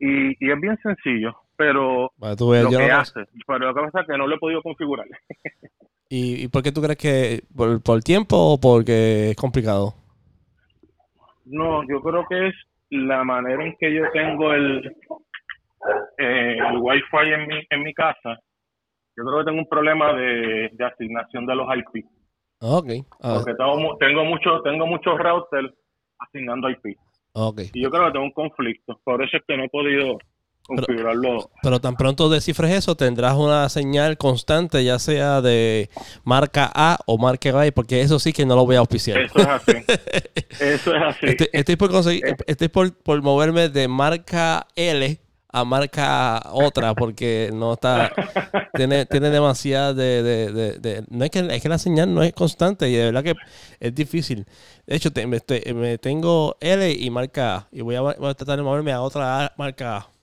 Y, 0.00 0.44
y 0.44 0.50
es 0.50 0.60
bien 0.60 0.78
sencillo 0.82 1.36
pero 1.58 2.12
lo 2.18 2.70
que 2.70 2.90
hace, 2.90 3.24
pero 3.46 3.58
lo 3.58 3.74
que 3.74 3.80
pasa 3.80 4.00
es 4.02 4.06
que 4.06 4.16
no 4.16 4.28
lo 4.28 4.36
he 4.36 4.38
podido 4.38 4.62
configurar. 4.62 5.06
¿Y, 6.08 6.44
¿Y, 6.44 6.48
por 6.48 6.62
qué 6.62 6.72
tú 6.72 6.80
crees 6.80 6.96
que 6.96 7.42
por, 7.54 7.82
por 7.82 8.00
tiempo 8.00 8.36
o 8.36 8.60
porque 8.60 9.30
es 9.30 9.36
complicado? 9.36 9.92
No, 11.44 11.82
yo 11.86 12.00
creo 12.00 12.24
que 12.28 12.48
es 12.48 12.54
la 12.90 13.24
manera 13.24 13.62
en 13.62 13.76
que 13.78 13.92
yo 13.92 14.04
tengo 14.12 14.54
el, 14.54 14.86
eh, 16.18 16.56
el 16.56 16.78
Wi-Fi 16.78 17.32
en 17.32 17.48
mi, 17.48 17.66
en 17.68 17.82
mi 17.82 17.92
casa. 17.92 18.38
Yo 19.16 19.24
creo 19.24 19.40
que 19.40 19.44
tengo 19.46 19.58
un 19.58 19.68
problema 19.68 20.14
de, 20.14 20.70
de 20.72 20.84
asignación 20.84 21.44
de 21.44 21.54
los 21.56 21.66
IP. 21.76 22.06
Ok. 22.60 22.90
Ah. 23.20 23.34
Porque 23.34 23.54
tengo, 23.54 23.96
tengo, 23.98 24.24
mucho, 24.24 24.62
tengo 24.62 24.86
muchos 24.86 25.18
routers 25.18 25.74
asignando 26.20 26.70
IP. 26.70 26.96
Okay. 27.32 27.70
Y 27.74 27.82
yo 27.82 27.90
creo 27.90 28.06
que 28.06 28.12
tengo 28.12 28.24
un 28.24 28.32
conflicto. 28.32 28.98
Por 29.04 29.22
eso 29.22 29.36
es 29.36 29.42
que 29.46 29.56
no 29.56 29.64
he 29.64 29.68
podido 29.68 30.18
pero, 31.62 31.80
tan 31.80 31.96
pronto 31.96 32.28
descifres 32.28 32.72
eso, 32.72 32.96
tendrás 32.96 33.34
una 33.36 33.68
señal 33.68 34.18
constante, 34.18 34.84
ya 34.84 34.98
sea 34.98 35.40
de 35.40 35.88
marca 36.24 36.70
A 36.74 36.98
o 37.06 37.16
marca 37.16 37.52
B, 37.52 37.72
porque 37.72 38.02
eso 38.02 38.18
sí 38.18 38.32
que 38.32 38.44
no 38.44 38.54
lo 38.54 38.66
voy 38.66 38.76
a 38.76 38.80
auspiciar. 38.80 39.18
Eso 39.18 39.38
es 39.38 39.46
así. 39.46 39.72
eso 40.60 40.94
es 40.94 41.02
así. 41.02 41.26
Estoy, 41.52 41.76
por, 41.76 41.90
conseguir, 41.90 42.26
eh. 42.26 42.36
estoy 42.46 42.68
por, 42.68 42.92
por 42.94 43.22
moverme 43.22 43.68
de 43.70 43.88
marca 43.88 44.66
L 44.76 45.18
a 45.50 45.64
marca 45.64 46.42
otra 46.52 46.94
porque 46.94 47.50
no 47.54 47.72
está 47.72 48.12
tiene 48.74 49.06
tiene 49.06 49.30
demasiada 49.30 49.94
de, 49.94 50.22
de, 50.22 50.78
de, 50.78 51.04
no 51.08 51.24
es 51.24 51.30
que 51.30 51.38
es 51.38 51.62
que 51.62 51.68
la 51.70 51.78
señal 51.78 52.14
no 52.14 52.22
es 52.22 52.34
constante 52.34 52.88
y 52.90 52.94
de 52.94 53.06
verdad 53.06 53.24
que 53.24 53.34
es 53.80 53.94
difícil 53.94 54.44
de 54.86 54.96
hecho 54.96 55.10
me, 55.26 55.96
tengo 55.98 56.56
L 56.60 56.92
y 56.92 57.10
marca 57.10 57.56
A 57.56 57.68
y 57.72 57.80
voy 57.80 57.94
a, 57.94 58.02
voy 58.02 58.28
a 58.28 58.34
tratar 58.34 58.58
de 58.58 58.62
moverme 58.62 58.92
a 58.92 59.00
otra 59.00 59.54
marca 59.56 59.96
A 59.96 60.17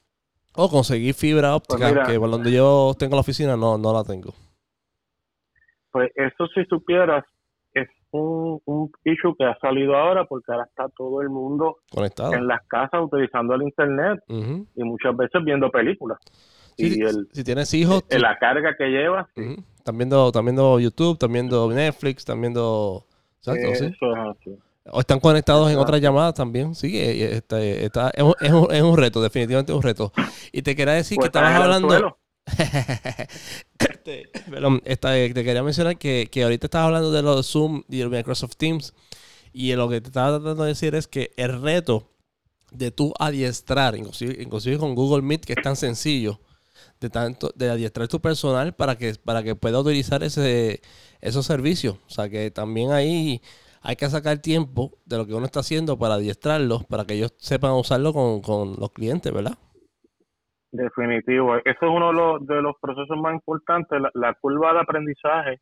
o 0.56 0.70
conseguir 0.70 1.14
fibra 1.14 1.56
óptica, 1.56 1.92
pues 1.94 2.08
que 2.08 2.20
por 2.20 2.30
donde 2.30 2.52
yo 2.52 2.94
tengo 2.98 3.16
la 3.16 3.22
oficina 3.22 3.56
no, 3.56 3.78
no 3.78 3.94
la 3.94 4.04
tengo. 4.04 4.34
Pues 5.92 6.12
eso 6.16 6.48
si 6.54 6.66
supieras, 6.66 7.24
es 7.74 7.88
un, 8.12 8.62
un 8.66 8.92
issue 9.04 9.36
que 9.38 9.46
ha 9.46 9.58
salido 9.60 9.96
ahora 9.96 10.26
porque 10.26 10.52
ahora 10.52 10.66
está 10.66 10.90
todo 10.90 11.22
el 11.22 11.30
mundo 11.30 11.78
conectado 11.92 12.34
en 12.34 12.48
las 12.48 12.66
casas 12.68 13.02
utilizando 13.04 13.56
el 13.56 13.64
internet 13.64 14.20
y 14.28 14.84
muchas 14.84 15.16
veces 15.16 15.44
viendo 15.44 15.70
películas. 15.70 16.18
y 16.78 17.02
el, 17.02 17.28
si 17.32 17.44
tienes 17.44 17.74
hijos, 17.74 18.04
la 18.10 18.38
carga 18.38 18.76
que 18.78 18.86
llevas. 18.88 19.28
Están 19.78 19.98
viendo, 19.98 20.32
viendo 20.44 20.80
YouTube, 20.80 21.14
están 21.14 21.32
viendo 21.32 21.70
Netflix, 21.70 22.20
están 22.20 22.42
viendo... 22.42 23.06
Exacto, 23.38 23.68
eso 23.68 23.86
es 23.86 24.38
así. 24.40 24.60
O 24.92 25.00
están 25.00 25.20
conectados 25.20 25.72
en 25.72 25.78
otras 25.78 26.00
llamadas 26.00 26.36
también. 26.36 26.76
Sí, 26.76 27.00
está, 27.00 27.62
está, 27.62 28.12
es, 28.12 28.24
un, 28.24 28.36
es, 28.72 28.82
un, 28.82 28.98
reto, 28.98 29.22
definitivamente 29.22 29.72
es 29.72 29.76
un 29.76 29.82
reto. 29.82 30.14
Y 30.52 30.62
te 30.62 30.76
quería 30.76 30.94
decir 30.94 31.18
que 31.18 31.22
pues 31.22 31.30
estabas 31.30 31.62
hablando. 31.62 32.18
Este, 34.86 35.34
te 35.34 35.44
quería 35.44 35.64
mencionar 35.64 35.98
que, 35.98 36.28
que 36.32 36.44
ahorita 36.44 36.68
estabas 36.68 36.88
hablando 36.88 37.12
de 37.12 37.22
los 37.22 37.52
Zoom 37.52 37.84
y 37.90 38.02
el 38.02 38.10
Microsoft 38.10 38.56
Teams. 38.58 38.94
Y 39.52 39.74
lo 39.74 39.90
que 39.90 40.02
te 40.02 40.08
estaba 40.08 40.38
tratando 40.38 40.64
de 40.64 40.70
decir 40.70 40.96
es 40.96 41.08
que 41.08 41.32
el 41.38 41.62
reto 41.62 42.12
de 42.72 42.92
tú 42.92 43.14
adiestrar, 43.20 43.96
inclusive, 43.96 44.42
inclusive 44.42 44.78
con 44.78 44.96
Google 44.96 45.22
Meet, 45.22 45.46
que 45.46 45.54
es 45.54 45.64
tan 45.64 45.76
sencillo, 45.76 46.40
de 47.00 47.10
tanto 47.10 47.52
de 47.56 47.70
adiestrar 47.70 48.08
tu 48.08 48.22
personal 48.22 48.76
para 48.76 48.98
que, 48.98 49.16
para 49.16 49.44
que 49.44 49.56
pueda 49.56 49.80
utilizar 49.80 50.24
ese, 50.24 50.82
esos 51.22 51.46
servicios. 51.46 51.98
O 52.08 52.10
sea 52.10 52.30
que 52.30 52.52
también 52.52 52.92
ahí 52.92 53.42
hay 53.86 53.96
que 53.96 54.08
sacar 54.08 54.42
tiempo 54.42 54.92
de 55.06 55.18
lo 55.18 55.26
que 55.28 55.36
uno 55.36 55.46
está 55.46 55.60
haciendo 55.60 55.98
para 55.98 56.16
adiestrarlos, 56.16 56.86
para 56.86 57.06
que 57.06 57.14
ellos 57.14 57.36
sepan 57.38 57.74
usarlo 57.74 58.14
con, 58.14 58.74
los 58.80 58.92
clientes, 58.92 59.32
¿verdad? 59.32 59.58
Definitivo. 60.72 61.56
Eso 61.58 61.68
es 61.68 61.90
uno 61.90 62.40
de 62.40 62.62
los, 62.62 62.76
procesos 62.82 63.18
más 63.22 63.34
importantes. 63.34 64.02
La, 64.16 64.34
curva 64.34 64.74
de 64.74 64.80
aprendizaje 64.80 65.62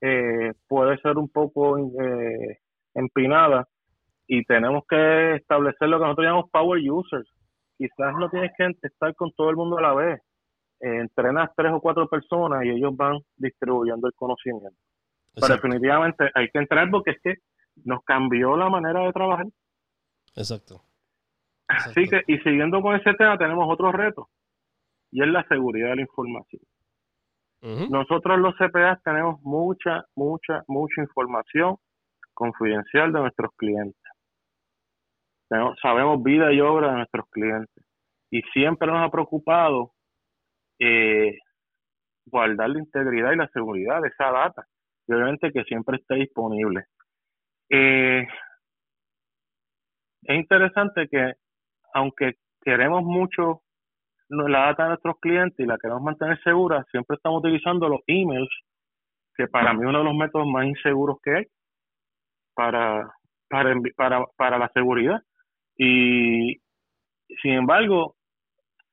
eh, 0.00 0.52
puede 0.68 0.96
ser 0.98 1.18
un 1.18 1.28
poco 1.28 1.76
eh, 1.78 2.58
empinada 2.94 3.66
y 4.28 4.44
tenemos 4.44 4.84
que 4.88 5.34
establecer 5.34 5.88
lo 5.88 5.98
que 5.98 6.04
nosotros 6.04 6.26
llamamos 6.26 6.50
power 6.50 6.80
users. 6.88 7.28
Quizás 7.76 8.14
no 8.18 8.30
tienes 8.30 8.52
que 8.56 8.72
estar 8.82 9.14
con 9.16 9.32
todo 9.32 9.50
el 9.50 9.56
mundo 9.56 9.78
a 9.78 9.82
la 9.82 9.94
vez. 9.94 10.20
Eh, 10.80 11.00
entrenas 11.00 11.50
tres 11.56 11.72
o 11.72 11.80
cuatro 11.80 12.08
personas 12.08 12.64
y 12.64 12.70
ellos 12.70 12.96
van 12.96 13.18
distribuyendo 13.36 14.06
el 14.06 14.14
conocimiento. 14.14 14.78
Pero 15.34 15.54
definitivamente 15.54 16.30
hay 16.34 16.48
que 16.50 16.58
entrar 16.58 16.90
porque 16.90 17.12
es 17.12 17.20
que 17.22 17.34
nos 17.84 18.02
cambió 18.04 18.56
la 18.56 18.68
manera 18.68 19.00
de 19.00 19.12
trabajar. 19.12 19.46
Exacto. 20.34 20.82
Así 21.68 22.08
que, 22.08 22.22
y 22.26 22.38
siguiendo 22.38 22.82
con 22.82 22.96
ese 22.96 23.14
tema, 23.14 23.38
tenemos 23.38 23.64
otro 23.68 23.92
reto, 23.92 24.28
y 25.12 25.22
es 25.22 25.28
la 25.28 25.44
seguridad 25.44 25.90
de 25.90 25.96
la 25.96 26.02
información. 26.02 26.62
Nosotros 27.62 28.38
los 28.38 28.54
CPA 28.56 28.98
tenemos 29.04 29.38
mucha, 29.42 30.04
mucha, 30.16 30.62
mucha 30.66 31.02
información 31.02 31.76
confidencial 32.32 33.12
de 33.12 33.20
nuestros 33.20 33.50
clientes. 33.54 34.00
sabemos 35.82 36.22
vida 36.22 36.50
y 36.54 36.60
obra 36.60 36.88
de 36.88 36.96
nuestros 36.96 37.26
clientes. 37.28 37.84
Y 38.30 38.40
siempre 38.54 38.88
nos 38.88 39.06
ha 39.06 39.10
preocupado 39.10 39.92
eh, 40.78 41.36
guardar 42.24 42.70
la 42.70 42.78
integridad 42.78 43.32
y 43.32 43.36
la 43.36 43.48
seguridad 43.48 44.00
de 44.00 44.08
esa 44.08 44.30
data 44.30 44.66
obviamente 45.14 45.52
que 45.52 45.64
siempre 45.64 45.98
esté 45.98 46.16
disponible. 46.16 46.84
Eh, 47.68 48.26
es 50.22 50.36
interesante 50.36 51.08
que 51.08 51.34
aunque 51.94 52.34
queremos 52.62 53.02
mucho 53.02 53.62
la 54.28 54.66
data 54.66 54.84
de 54.84 54.88
nuestros 54.90 55.18
clientes 55.20 55.58
y 55.58 55.66
la 55.66 55.78
queremos 55.78 56.02
mantener 56.02 56.40
segura, 56.42 56.84
siempre 56.90 57.16
estamos 57.16 57.40
utilizando 57.40 57.88
los 57.88 58.00
emails, 58.06 58.50
que 59.34 59.48
para 59.48 59.72
mí 59.72 59.84
uno 59.84 59.98
de 59.98 60.04
los 60.04 60.14
métodos 60.14 60.46
más 60.46 60.66
inseguros 60.66 61.16
que 61.22 61.36
hay 61.36 61.44
para, 62.54 63.10
para, 63.48 63.74
para, 63.96 64.24
para 64.36 64.58
la 64.58 64.68
seguridad. 64.74 65.20
Y 65.76 66.60
sin 67.42 67.52
embargo, 67.52 68.16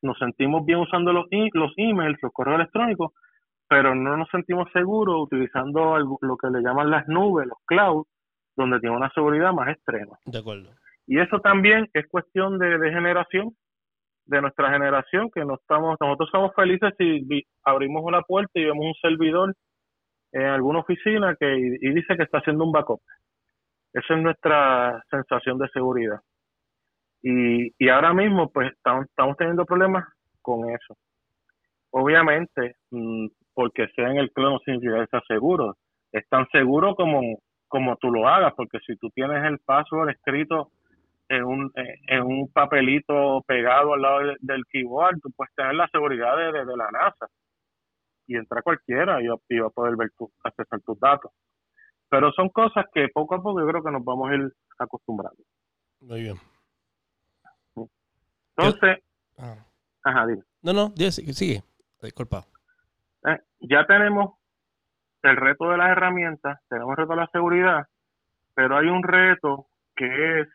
nos 0.02 0.18
sentimos 0.18 0.66
bien 0.66 0.80
usando 0.80 1.12
los, 1.12 1.26
los 1.54 1.74
emails, 1.78 2.18
los 2.22 2.32
correos 2.32 2.60
electrónicos, 2.60 3.12
pero 3.70 3.96
no 3.96 4.18
nos 4.18 4.30
sentimos 4.30 4.72
seguros 4.72 5.24
utilizando 5.24 5.98
lo 5.98 6.38
que 6.38 6.50
le 6.50 6.62
llaman 6.62 6.90
las 6.90 7.08
nubes, 7.08 7.48
los 7.48 7.58
clouds, 7.66 8.08
donde 8.56 8.80
tiene 8.80 8.96
una 8.96 9.12
seguridad 9.12 9.54
más 9.54 9.70
extrema. 9.70 10.18
De 10.26 10.40
acuerdo. 10.40 10.70
Y 11.06 11.20
eso 11.20 11.40
también 11.40 11.88
es 11.94 12.08
cuestión 12.08 12.58
de, 12.60 12.92
generación, 12.92 13.56
de 14.26 14.42
nuestra 14.42 14.72
generación, 14.72 15.30
que 15.34 15.46
no 15.46 15.56
estamos, 15.56 15.98
nosotros 16.02 16.30
somos 16.32 16.54
felices 16.56 16.94
si 16.98 17.46
abrimos 17.64 18.04
una 18.04 18.22
puerta 18.22 18.52
y 18.56 18.66
vemos 18.66 18.86
un 18.86 18.94
servidor 18.96 19.56
en 20.34 20.44
alguna 20.44 20.80
oficina 20.80 21.36
que 21.40 21.58
y, 21.58 21.94
dice 21.94 22.18
que 22.18 22.24
está 22.24 22.40
haciendo 22.40 22.66
un 22.66 22.74
backup. 22.74 23.02
Esa 23.94 24.16
es 24.16 24.22
nuestra 24.22 25.02
sensación 25.10 25.58
de 25.58 25.70
seguridad. 25.70 26.20
Y, 27.22 27.72
y 27.78 27.90
ahora 27.90 28.14
mismo, 28.14 28.52
pues, 28.52 28.72
estamos, 28.74 29.06
estamos 29.06 29.38
teniendo 29.38 29.66
problemas 29.66 30.06
con 30.42 30.70
eso. 30.70 30.98
Obviamente, 31.92 32.76
mm, 32.92 33.28
porque 33.58 33.88
sea 33.96 34.12
en 34.12 34.18
el 34.18 34.32
cloud 34.32 34.52
no 34.52 34.60
significa 34.60 34.98
que 34.98 35.04
está 35.06 35.22
seguro. 35.28 35.78
Es 36.12 36.30
tan 36.30 36.48
seguro 36.52 36.94
como, 36.94 37.40
como 37.68 37.96
tú 37.96 38.12
lo 38.12 38.28
hagas, 38.28 38.54
porque 38.56 38.78
si 38.86 38.96
tú 38.98 39.10
tienes 39.10 39.44
el 39.46 39.58
password 39.58 40.12
escrito 40.12 40.70
en 41.28 41.44
un, 41.44 41.72
en 41.76 42.22
un 42.22 42.52
papelito 42.54 43.42
pegado 43.48 43.96
al 43.96 44.02
lado 44.04 44.20
del 44.42 44.64
keyboard, 44.70 45.20
tú 45.22 45.32
puedes 45.36 45.52
tener 45.56 45.74
la 45.74 45.88
seguridad 45.88 46.38
de, 46.38 46.66
de, 46.66 46.78
la 46.78 46.92
NASA 46.92 47.26
y 48.28 48.36
entra 48.36 48.62
cualquiera 48.62 49.20
y, 49.24 49.28
va 49.28 49.66
a 49.66 49.70
poder 49.72 49.96
ver 49.96 50.12
tu, 50.16 50.32
accesar 50.44 50.80
tus 50.82 51.00
datos. 51.00 51.32
Pero 52.10 52.32
son 52.34 52.50
cosas 52.50 52.86
que 52.94 53.08
poco 53.12 53.34
a 53.34 53.42
poco 53.42 53.60
yo 53.60 53.68
creo 53.68 53.82
que 53.82 53.92
nos 53.92 54.06
vamos 54.06 54.30
a 54.30 54.36
ir 54.36 54.54
acostumbrando. 54.78 55.42
Muy 56.02 56.22
bien. 56.22 56.36
Entonces, 58.56 59.04
ah. 59.40 59.66
ajá, 60.04 60.28
dime. 60.28 60.44
No, 60.62 60.74
no, 60.74 60.94
sigue, 60.96 61.34
sigue. 61.34 61.64
disculpa. 62.04 62.46
Eh, 63.26 63.40
ya 63.62 63.86
tenemos 63.86 64.36
el 65.24 65.36
reto 65.38 65.70
de 65.70 65.78
las 65.78 65.90
herramientas, 65.90 66.60
tenemos 66.70 66.92
el 66.92 66.98
reto 66.98 67.14
de 67.14 67.22
la 67.22 67.30
seguridad, 67.32 67.86
pero 68.56 68.78
hay 68.78 68.88
un 68.88 69.04
reto 69.04 69.68
que 69.96 70.42
es 70.42 70.48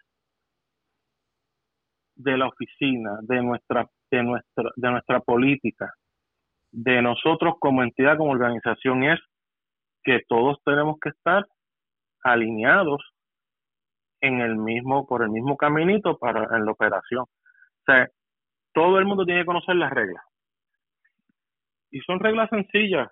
de 2.16 2.36
la 2.36 2.48
oficina, 2.48 3.18
de 3.22 3.42
nuestra, 3.42 3.86
de 4.10 4.22
nuestra, 4.22 4.70
de 4.76 4.90
nuestra 4.90 5.20
política. 5.20 5.92
de 6.72 7.02
nosotros 7.02 7.54
como 7.60 7.82
entidad, 7.82 8.16
como 8.16 8.32
organización, 8.32 9.04
es 9.04 9.20
que 10.04 10.20
todos 10.28 10.58
tenemos 10.64 10.98
que 11.00 11.10
estar 11.10 11.46
alineados 12.24 13.02
en 14.22 14.40
el 14.40 14.56
mismo, 14.56 15.06
por 15.06 15.22
el 15.22 15.30
mismo 15.30 15.56
caminito 15.56 16.18
para 16.18 16.56
en 16.56 16.64
la 16.64 16.72
operación. 16.72 17.22
O 17.24 17.84
sea, 17.86 18.08
todo 18.72 18.98
el 18.98 19.04
mundo 19.04 19.24
tiene 19.24 19.42
que 19.42 19.46
conocer 19.46 19.76
las 19.76 19.92
reglas. 19.92 20.24
Y 21.92 22.00
son 22.00 22.18
reglas 22.18 22.50
sencillas. 22.50 23.08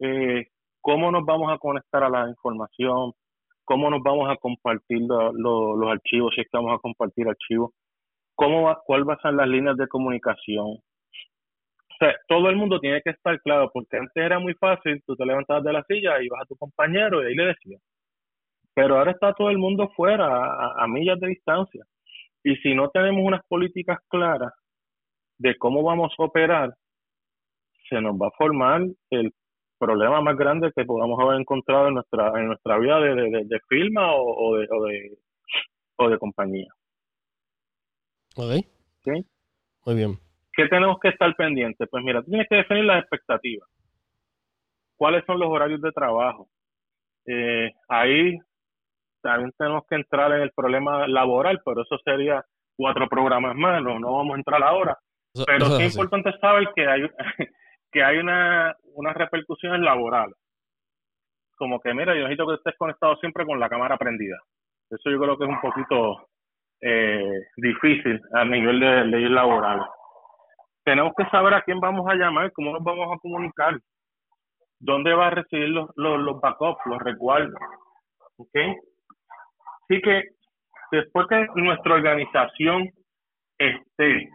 Eh, 0.00 0.48
¿Cómo 0.80 1.10
nos 1.10 1.24
vamos 1.24 1.50
a 1.50 1.56
conectar 1.56 2.02
a 2.02 2.10
la 2.10 2.28
información? 2.28 3.12
¿Cómo 3.64 3.88
nos 3.88 4.02
vamos 4.02 4.28
a 4.28 4.36
compartir 4.36 5.00
los 5.00 5.90
archivos? 5.90 6.34
Si 6.34 6.42
es 6.42 6.48
que 6.50 6.58
vamos 6.58 6.74
a 6.76 6.80
compartir 6.82 7.26
archivos. 7.26 7.70
¿Cómo 8.34 8.64
va, 8.64 8.82
¿Cuál 8.84 9.08
a 9.08 9.16
ser 9.22 9.34
las 9.34 9.48
líneas 9.48 9.76
de 9.76 9.88
comunicación? 9.88 10.66
O 10.66 11.96
sea, 11.98 12.14
todo 12.28 12.50
el 12.50 12.56
mundo 12.56 12.80
tiene 12.80 13.00
que 13.00 13.10
estar 13.10 13.40
claro, 13.40 13.70
porque 13.72 13.96
antes 13.96 14.16
era 14.16 14.40
muy 14.40 14.54
fácil, 14.54 15.00
tú 15.06 15.14
te 15.14 15.24
levantabas 15.24 15.62
de 15.62 15.72
la 15.72 15.84
silla, 15.84 16.20
y 16.20 16.26
ibas 16.26 16.42
a 16.42 16.46
tu 16.46 16.56
compañero 16.56 17.22
y 17.22 17.26
ahí 17.26 17.34
le 17.36 17.46
decías. 17.46 17.80
Pero 18.74 18.98
ahora 18.98 19.12
está 19.12 19.32
todo 19.32 19.50
el 19.50 19.58
mundo 19.58 19.88
fuera, 19.96 20.26
a 20.82 20.86
millas 20.88 21.20
de 21.20 21.28
distancia. 21.28 21.84
Y 22.42 22.56
si 22.56 22.74
no 22.74 22.90
tenemos 22.90 23.24
unas 23.24 23.42
políticas 23.46 23.98
claras 24.08 24.52
de 25.38 25.56
cómo 25.56 25.84
vamos 25.84 26.12
a 26.18 26.22
operar, 26.24 26.74
se 27.94 28.00
nos 28.00 28.16
va 28.16 28.28
a 28.28 28.36
formar 28.36 28.82
el 29.10 29.32
problema 29.78 30.20
más 30.20 30.36
grande 30.36 30.72
que 30.74 30.84
podamos 30.84 31.18
haber 31.20 31.40
encontrado 31.40 31.88
en 31.88 31.94
nuestra 31.94 32.32
en 32.40 32.48
nuestra 32.48 32.78
vida 32.78 32.98
de, 33.00 33.14
de, 33.14 33.44
de 33.44 33.60
firma 33.68 34.14
o, 34.14 34.56
de, 34.56 34.66
o, 34.70 34.84
de, 34.84 35.18
o 35.96 36.08
de 36.08 36.18
compañía. 36.18 36.72
Ok. 38.36 38.64
Muy 39.86 39.94
bien. 39.94 40.18
¿Qué 40.52 40.66
tenemos 40.68 40.98
que 41.00 41.08
estar 41.08 41.34
pendientes? 41.36 41.88
Pues 41.90 42.02
mira, 42.02 42.22
tienes 42.22 42.46
que 42.48 42.56
definir 42.56 42.84
las 42.84 43.00
expectativas. 43.00 43.68
¿Cuáles 44.96 45.24
son 45.26 45.38
los 45.38 45.48
horarios 45.48 45.80
de 45.80 45.92
trabajo? 45.92 46.48
Eh, 47.26 47.70
ahí 47.88 48.38
también 49.20 49.52
tenemos 49.58 49.84
que 49.88 49.96
entrar 49.96 50.32
en 50.32 50.42
el 50.42 50.52
problema 50.52 51.06
laboral, 51.06 51.60
pero 51.64 51.82
eso 51.82 51.98
sería 52.04 52.44
cuatro 52.76 53.08
programas 53.08 53.54
más, 53.56 53.82
no, 53.82 54.00
vamos 54.00 54.34
a 54.34 54.38
entrar 54.38 54.62
ahora. 54.62 54.96
pero 55.46 55.66
sí 55.66 55.82
es 55.84 55.94
importante 55.94 56.30
saber 56.40 56.68
que 56.74 56.86
hay, 56.86 57.02
que 57.94 58.02
hay 58.02 58.18
una, 58.18 58.74
unas 58.94 59.14
repercusiones 59.14 59.80
laborales. 59.80 60.34
Como 61.56 61.80
que, 61.80 61.94
mira, 61.94 62.12
yo 62.12 62.22
necesito 62.22 62.48
que 62.48 62.54
estés 62.54 62.76
conectado 62.76 63.16
siempre 63.16 63.46
con 63.46 63.60
la 63.60 63.68
cámara 63.68 63.96
prendida. 63.96 64.36
Eso 64.90 65.10
yo 65.10 65.20
creo 65.20 65.38
que 65.38 65.44
es 65.44 65.50
un 65.50 65.60
poquito 65.60 66.28
eh, 66.80 67.40
difícil 67.56 68.20
a 68.32 68.44
nivel 68.44 68.80
de 68.80 69.04
leyes 69.04 69.30
laborales. 69.30 69.86
Tenemos 70.84 71.12
que 71.16 71.24
saber 71.26 71.54
a 71.54 71.62
quién 71.62 71.78
vamos 71.78 72.04
a 72.10 72.16
llamar, 72.16 72.52
cómo 72.52 72.72
nos 72.72 72.82
vamos 72.82 73.08
a 73.14 73.18
comunicar, 73.20 73.78
dónde 74.80 75.14
va 75.14 75.28
a 75.28 75.30
recibir 75.30 75.68
los, 75.68 75.88
los, 75.94 76.40
backups, 76.40 76.84
los 76.86 76.98
recuerdos. 76.98 77.60
¿Ok? 78.38 78.56
Así 79.84 80.02
que 80.02 80.24
después 80.90 81.28
que 81.28 81.46
nuestra 81.54 81.94
organización 81.94 82.90
esté 83.56 84.28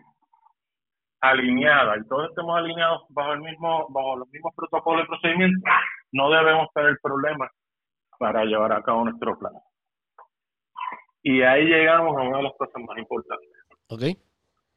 alineada 1.21 1.97
y 1.97 2.07
todos 2.07 2.29
estemos 2.29 2.57
alineados 2.57 3.03
bajo 3.09 3.33
el 3.33 3.41
mismo 3.41 3.87
bajo 3.89 4.17
los 4.17 4.29
mismos 4.29 4.53
protocolos 4.55 5.05
y 5.05 5.07
procedimientos, 5.07 5.63
no 6.11 6.29
debemos 6.29 6.67
tener 6.73 6.97
problemas 7.01 7.51
para 8.17 8.43
llevar 8.45 8.73
a 8.73 8.83
cabo 8.83 9.05
nuestro 9.05 9.37
plan. 9.37 9.53
Y 11.23 11.41
ahí 11.41 11.65
llegamos 11.65 12.17
a 12.17 12.21
una 12.21 12.37
de 12.37 12.43
las 12.43 12.53
cosas 12.57 12.81
más 12.87 12.97
importantes. 12.97 13.49
Okay. 13.87 14.17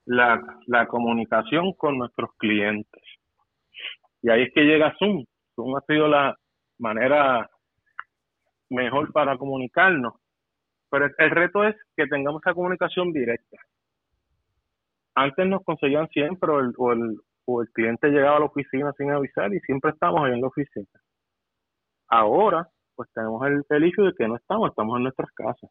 La, 0.06 0.40
la 0.66 0.86
comunicación 0.88 1.72
con 1.74 1.98
nuestros 1.98 2.30
clientes. 2.38 3.02
Y 4.22 4.30
ahí 4.30 4.42
es 4.42 4.54
que 4.54 4.62
llega 4.62 4.94
Zoom. 4.98 5.24
Zoom 5.54 5.76
ha 5.76 5.80
sido 5.82 6.08
la 6.08 6.36
manera 6.78 7.48
mejor 8.70 9.12
para 9.12 9.38
comunicarnos. 9.38 10.14
Pero 10.90 11.08
el 11.16 11.30
reto 11.30 11.64
es 11.64 11.76
que 11.96 12.06
tengamos 12.06 12.42
esa 12.42 12.54
comunicación 12.54 13.12
directa 13.12 13.58
antes 15.14 15.46
nos 15.46 15.62
conseguían 15.64 16.08
siempre 16.08 16.50
o 16.50 16.60
el, 16.60 16.72
o 17.44 17.62
el, 17.62 17.68
cliente 17.72 18.08
llegaba 18.08 18.36
a 18.36 18.40
la 18.40 18.46
oficina 18.46 18.92
sin 18.96 19.10
avisar 19.10 19.52
y 19.52 19.60
siempre 19.60 19.90
estamos 19.90 20.22
ahí 20.22 20.32
en 20.32 20.40
la 20.40 20.46
oficina. 20.46 20.86
Ahora, 22.08 22.68
pues 22.94 23.10
tenemos 23.14 23.44
el, 23.46 23.64
el 23.68 23.82
de 23.82 24.12
que 24.16 24.28
no 24.28 24.36
estamos, 24.36 24.70
estamos 24.70 24.96
en 24.96 25.02
nuestras 25.04 25.30
casas. 25.32 25.70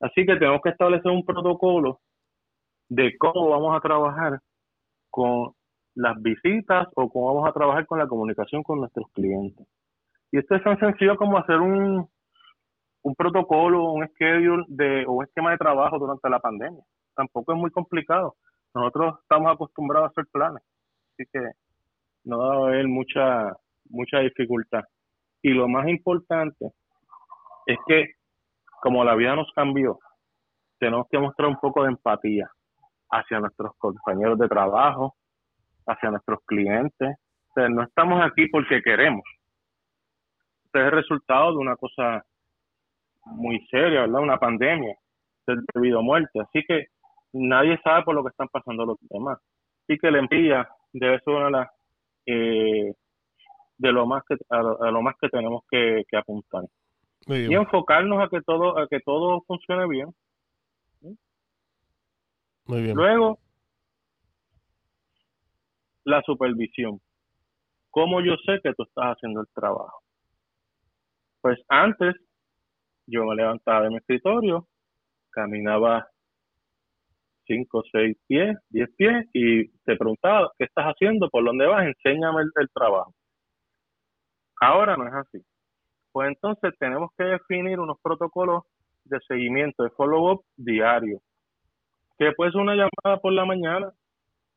Así 0.00 0.24
que 0.24 0.36
tenemos 0.36 0.60
que 0.62 0.70
establecer 0.70 1.10
un 1.10 1.24
protocolo 1.24 2.00
de 2.88 3.16
cómo 3.18 3.50
vamos 3.50 3.76
a 3.76 3.80
trabajar 3.80 4.40
con 5.10 5.52
las 5.94 6.20
visitas 6.22 6.88
o 6.94 7.08
cómo 7.10 7.34
vamos 7.34 7.48
a 7.48 7.52
trabajar 7.52 7.86
con 7.86 7.98
la 7.98 8.06
comunicación 8.06 8.62
con 8.62 8.80
nuestros 8.80 9.10
clientes. 9.12 9.66
Y 10.32 10.38
esto 10.38 10.54
es 10.54 10.62
tan 10.62 10.78
sencillo 10.78 11.16
como 11.16 11.38
hacer 11.38 11.56
un, 11.56 12.08
un 13.02 13.14
protocolo, 13.14 13.92
un 13.92 14.06
schedule 14.08 14.64
de, 14.68 15.04
o 15.06 15.12
un 15.12 15.24
esquema 15.24 15.50
de 15.50 15.58
trabajo 15.58 15.98
durante 15.98 16.30
la 16.30 16.38
pandemia 16.38 16.82
tampoco 17.14 17.52
es 17.52 17.58
muy 17.58 17.70
complicado. 17.70 18.36
Nosotros 18.74 19.18
estamos 19.22 19.52
acostumbrados 19.52 20.08
a 20.08 20.10
hacer 20.10 20.26
planes, 20.32 20.62
así 21.12 21.28
que 21.32 21.40
no 22.24 22.38
va 22.38 22.54
a 22.54 22.68
haber 22.68 22.86
mucha, 22.88 23.52
mucha 23.88 24.20
dificultad. 24.20 24.84
Y 25.42 25.50
lo 25.50 25.68
más 25.68 25.88
importante 25.88 26.70
es 27.66 27.78
que 27.86 28.14
como 28.80 29.04
la 29.04 29.14
vida 29.14 29.34
nos 29.36 29.50
cambió, 29.52 29.98
tenemos 30.78 31.06
que 31.10 31.18
mostrar 31.18 31.48
un 31.48 31.58
poco 31.58 31.82
de 31.82 31.90
empatía 31.90 32.50
hacia 33.10 33.40
nuestros 33.40 33.72
compañeros 33.78 34.38
de 34.38 34.48
trabajo, 34.48 35.14
hacia 35.86 36.10
nuestros 36.10 36.40
clientes. 36.46 37.16
no 37.56 37.82
estamos 37.82 38.22
aquí 38.24 38.46
porque 38.48 38.80
queremos. 38.82 39.22
Este 40.64 40.78
es 40.78 40.84
el 40.86 40.92
resultado 40.92 41.52
de 41.52 41.58
una 41.58 41.76
cosa 41.76 42.24
muy 43.24 43.60
seria, 43.70 44.02
¿verdad? 44.02 44.22
Una 44.22 44.38
pandemia, 44.38 44.94
debido 45.74 45.98
a 45.98 46.02
muerte. 46.02 46.40
Así 46.40 46.62
que 46.66 46.86
nadie 47.32 47.78
sabe 47.82 48.02
por 48.04 48.14
lo 48.14 48.22
que 48.22 48.30
están 48.30 48.48
pasando 48.48 48.84
los 48.84 48.98
demás. 49.08 49.38
Así 49.82 49.98
que 49.98 50.10
la 50.10 50.18
envidia 50.18 50.68
debe 50.92 51.20
ser 51.20 51.34
una 51.34 51.44
de 51.46 51.50
las 51.50 51.68
eh, 52.26 52.94
de 53.78 53.92
lo 53.92 54.06
más 54.06 54.22
que 54.28 54.36
a 54.50 54.62
lo, 54.90 55.02
más 55.02 55.14
que 55.20 55.28
tenemos 55.28 55.64
que, 55.70 56.04
apuntar 56.16 56.64
y 57.26 57.54
enfocarnos 57.54 58.22
a 58.22 58.28
que 58.28 58.40
todo 58.42 58.78
a 58.78 58.86
que 58.88 59.00
todo 59.00 59.42
funcione 59.46 59.86
bien. 59.88 60.14
Muy 62.66 62.82
bien. 62.82 62.96
Luego 62.96 63.38
la 66.04 66.22
supervisión. 66.22 67.00
¿Cómo 67.90 68.20
yo 68.20 68.36
sé 68.46 68.60
que 68.62 68.72
tú 68.74 68.84
estás 68.84 69.16
haciendo 69.16 69.40
el 69.40 69.48
trabajo? 69.52 70.02
Pues 71.40 71.58
antes 71.68 72.14
yo 73.06 73.24
me 73.24 73.34
levantaba 73.34 73.82
de 73.82 73.90
mi 73.90 73.96
escritorio, 73.96 74.68
caminaba 75.30 76.08
5, 77.50 77.82
6 77.90 78.16
pies, 78.28 78.56
10 78.68 78.88
pies 78.96 79.26
y 79.32 79.68
te 79.84 79.96
preguntaba, 79.96 80.52
¿qué 80.56 80.66
estás 80.66 80.86
haciendo? 80.86 81.28
¿Por 81.28 81.44
dónde 81.44 81.66
vas? 81.66 81.84
Enséñame 81.84 82.42
el, 82.42 82.68
trabajo. 82.72 83.12
Ahora 84.60 84.96
no 84.96 85.08
es 85.08 85.14
así. 85.14 85.44
Pues 86.12 86.28
entonces 86.28 86.72
tenemos 86.78 87.10
que 87.18 87.24
definir 87.24 87.80
unos 87.80 87.96
protocolos 88.00 88.62
de 89.04 89.18
seguimiento, 89.26 89.82
de 89.82 89.90
follow-up 89.90 90.44
diario. 90.56 91.18
Que 92.18 92.32
puede 92.32 92.52
ser 92.52 92.60
una 92.60 92.74
llamada 92.74 93.20
por 93.20 93.32
la 93.32 93.44
mañana, 93.44 93.90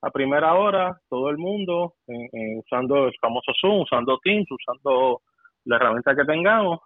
a 0.02 0.12
primera 0.12 0.54
hora, 0.54 1.00
todo 1.10 1.30
el 1.30 1.38
mundo, 1.38 1.96
usando 2.58 3.08
el 3.08 3.14
famoso 3.20 3.54
Zoom, 3.60 3.82
usando 3.82 4.20
Teams, 4.22 4.48
usando 4.52 5.22
la 5.66 5.78
herramienta 5.78 6.16
que 6.16 6.26
tengamos, 6.26 6.80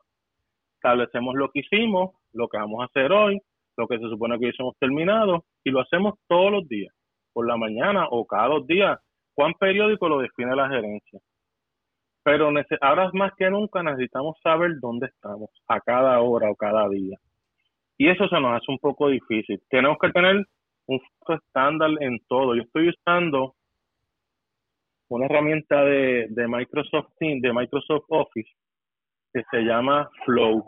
establecemos 0.75 1.35
lo 1.35 1.49
que 1.49 1.61
hicimos, 1.61 2.11
lo 2.33 2.47
que 2.47 2.57
vamos 2.57 2.81
a 2.81 2.85
hacer 2.85 3.11
hoy, 3.11 3.41
lo 3.77 3.87
que 3.87 3.99
se 3.99 4.09
supone 4.09 4.37
que 4.37 4.45
hubiésemos 4.45 4.75
terminado 4.79 5.45
y 5.63 5.69
lo 5.69 5.81
hacemos 5.81 6.15
todos 6.27 6.51
los 6.51 6.67
días, 6.67 6.93
por 7.31 7.47
la 7.47 7.57
mañana 7.57 8.07
o 8.09 8.25
cada 8.25 8.47
dos 8.47 8.67
días. 8.67 8.99
¿Cuán 9.33 9.53
periódico 9.53 10.09
lo 10.09 10.19
define 10.19 10.55
la 10.55 10.67
gerencia? 10.67 11.19
Pero 12.23 12.51
ahora 12.81 13.09
más 13.13 13.31
que 13.37 13.49
nunca 13.49 13.83
necesitamos 13.83 14.35
saber 14.43 14.79
dónde 14.81 15.07
estamos, 15.07 15.49
a 15.67 15.79
cada 15.79 16.19
hora 16.19 16.49
o 16.49 16.55
cada 16.55 16.89
día. 16.89 17.17
Y 17.97 18.09
eso 18.09 18.27
se 18.27 18.39
nos 18.39 18.57
hace 18.57 18.71
un 18.71 18.79
poco 18.79 19.09
difícil. 19.09 19.61
Tenemos 19.69 19.97
que 20.01 20.11
tener 20.11 20.43
un 20.87 20.99
estándar 21.29 21.91
en 21.99 22.19
todo. 22.27 22.55
Yo 22.55 22.63
estoy 22.63 22.89
usando 22.89 23.55
una 25.09 25.25
herramienta 25.25 25.83
de, 25.83 26.27
de 26.29 26.47
Microsoft 26.47 27.13
Teams, 27.17 27.41
de 27.41 27.53
Microsoft 27.53 28.05
Office, 28.09 28.49
que 29.33 29.43
se 29.49 29.61
llama 29.61 30.09
Flow. 30.25 30.65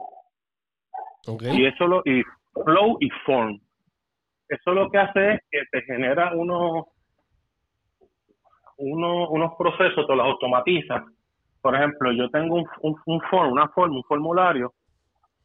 Y 1.53 1.65
eso 1.65 1.87
lo, 1.87 2.01
y 2.05 2.23
flow 2.53 2.97
y 2.99 3.09
form. 3.25 3.59
Eso 4.47 4.73
lo 4.73 4.89
que 4.89 4.97
hace 4.97 5.33
es 5.33 5.41
que 5.51 5.61
te 5.71 5.81
genera 5.83 6.33
unos, 6.33 6.85
unos, 8.77 9.29
unos 9.29 9.53
procesos, 9.57 10.07
te 10.07 10.15
los 10.15 10.25
automatiza. 10.25 11.05
Por 11.61 11.75
ejemplo, 11.75 12.11
yo 12.13 12.29
tengo 12.29 12.55
un, 12.55 12.95
un, 13.05 13.21
form, 13.29 13.51
una 13.51 13.67
forma, 13.69 13.97
un 13.97 14.03
formulario, 14.03 14.73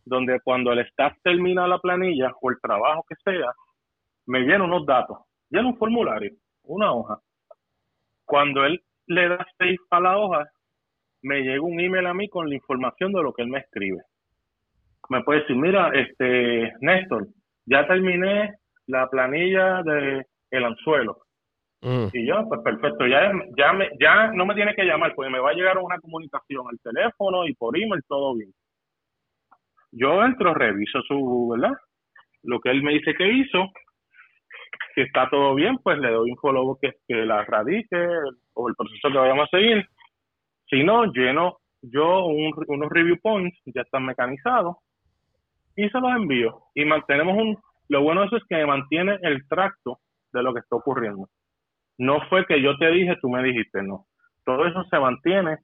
donde 0.04 0.40
cuando 0.40 0.72
el 0.72 0.80
staff 0.80 1.14
termina 1.22 1.66
la 1.66 1.78
planilla 1.78 2.32
o 2.40 2.50
el 2.50 2.60
trabajo 2.60 3.04
que 3.08 3.16
sea, 3.24 3.52
me 4.26 4.40
llena 4.40 4.64
unos 4.64 4.86
datos, 4.86 5.18
llena 5.50 5.68
un 5.68 5.76
formulario, 5.76 6.32
una 6.62 6.92
hoja. 6.92 7.18
Cuando 8.24 8.64
él 8.64 8.82
le 9.06 9.28
da 9.28 9.46
seis 9.58 9.78
a 9.90 10.00
la 10.00 10.16
hoja, 10.16 10.46
me 11.22 11.40
llega 11.40 11.62
un 11.62 11.80
email 11.80 12.06
a 12.06 12.14
mí 12.14 12.28
con 12.28 12.48
la 12.48 12.54
información 12.54 13.12
de 13.12 13.22
lo 13.22 13.32
que 13.32 13.42
él 13.42 13.48
me 13.48 13.58
escribe. 13.58 14.02
Me 15.10 15.22
puede 15.22 15.40
decir, 15.40 15.56
mira, 15.56 15.90
este, 15.94 16.72
Néstor, 16.80 17.26
ya 17.66 17.86
terminé 17.86 18.54
la 18.86 19.08
planilla 19.08 19.82
de 19.82 20.26
el 20.50 20.64
anzuelo. 20.64 21.18
Mm. 21.82 22.06
Y 22.12 22.26
yo, 22.26 22.48
pues 22.48 22.60
perfecto, 22.62 23.06
ya, 23.06 23.30
ya, 23.58 23.72
me, 23.72 23.90
ya 24.00 24.28
no 24.32 24.46
me 24.46 24.54
tiene 24.54 24.74
que 24.74 24.84
llamar, 24.84 25.14
porque 25.14 25.30
me 25.30 25.38
va 25.38 25.50
a 25.50 25.54
llegar 25.54 25.78
una 25.78 25.98
comunicación 25.98 26.66
al 26.70 26.80
teléfono 26.80 27.46
y 27.46 27.54
por 27.54 27.76
email, 27.76 28.02
todo 28.08 28.34
bien. 28.34 28.52
Yo 29.92 30.24
entro, 30.24 30.54
reviso 30.54 31.02
su, 31.02 31.48
¿verdad? 31.52 31.76
Lo 32.42 32.60
que 32.60 32.70
él 32.70 32.82
me 32.82 32.92
dice 32.94 33.14
que 33.14 33.28
hizo, 33.30 33.70
si 34.94 35.02
está 35.02 35.28
todo 35.28 35.54
bien, 35.54 35.78
pues 35.78 35.98
le 35.98 36.10
doy 36.10 36.30
un 36.30 36.36
follow 36.38 36.78
que, 36.80 36.94
que 37.06 37.16
la 37.26 37.44
radique 37.44 38.08
o 38.54 38.68
el 38.68 38.74
proceso 38.74 39.08
que 39.10 39.18
vayamos 39.18 39.44
a 39.44 39.56
seguir. 39.56 39.86
Si 40.68 40.82
no, 40.82 41.04
lleno 41.12 41.58
yo 41.82 42.26
unos 42.26 42.90
review 42.90 43.18
points, 43.20 43.58
ya 43.66 43.82
están 43.82 44.06
mecanizados, 44.06 44.76
y 45.76 45.88
se 45.88 46.00
los 46.00 46.10
envío. 46.16 46.62
Y 46.74 46.84
mantenemos 46.84 47.36
un, 47.36 47.58
lo 47.88 48.02
bueno 48.02 48.22
de 48.22 48.26
eso 48.28 48.36
es 48.36 48.44
que 48.48 48.56
me 48.56 48.66
mantiene 48.66 49.18
el 49.22 49.46
tracto 49.48 49.98
de 50.32 50.42
lo 50.42 50.52
que 50.52 50.60
está 50.60 50.76
ocurriendo. 50.76 51.28
No 51.98 52.20
fue 52.28 52.44
que 52.46 52.60
yo 52.60 52.76
te 52.78 52.90
dije, 52.90 53.16
tú 53.20 53.28
me 53.28 53.42
dijiste, 53.42 53.82
no. 53.82 54.06
Todo 54.44 54.66
eso 54.66 54.84
se 54.84 54.98
mantiene 54.98 55.58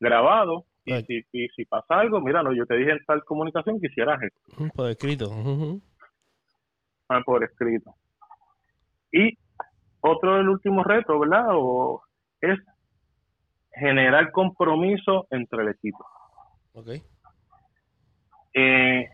grabado 0.00 0.64
y, 0.84 1.02
si, 1.02 1.48
si, 1.48 1.64
pasa 1.66 2.00
algo, 2.00 2.20
mira, 2.20 2.42
no, 2.42 2.54
yo 2.54 2.64
te 2.64 2.76
dije 2.76 2.92
en 2.92 3.04
tal 3.06 3.22
comunicación 3.24 3.78
que 3.80 3.88
hicieras 3.88 4.20
esto. 4.22 4.70
Por 4.74 4.90
escrito. 4.90 5.30
Ah, 7.08 7.20
por 7.24 7.44
escrito. 7.44 7.94
Y 9.12 9.36
otro 10.00 10.36
del 10.36 10.48
último 10.48 10.84
reto, 10.84 11.18
¿verdad? 11.18 11.46
O 11.50 12.02
es 12.40 12.58
generar 13.72 14.30
compromiso 14.32 15.26
entre 15.30 15.62
el 15.62 15.68
equipo. 15.70 16.06
Ok. 16.72 16.88
Eh, 18.54 19.08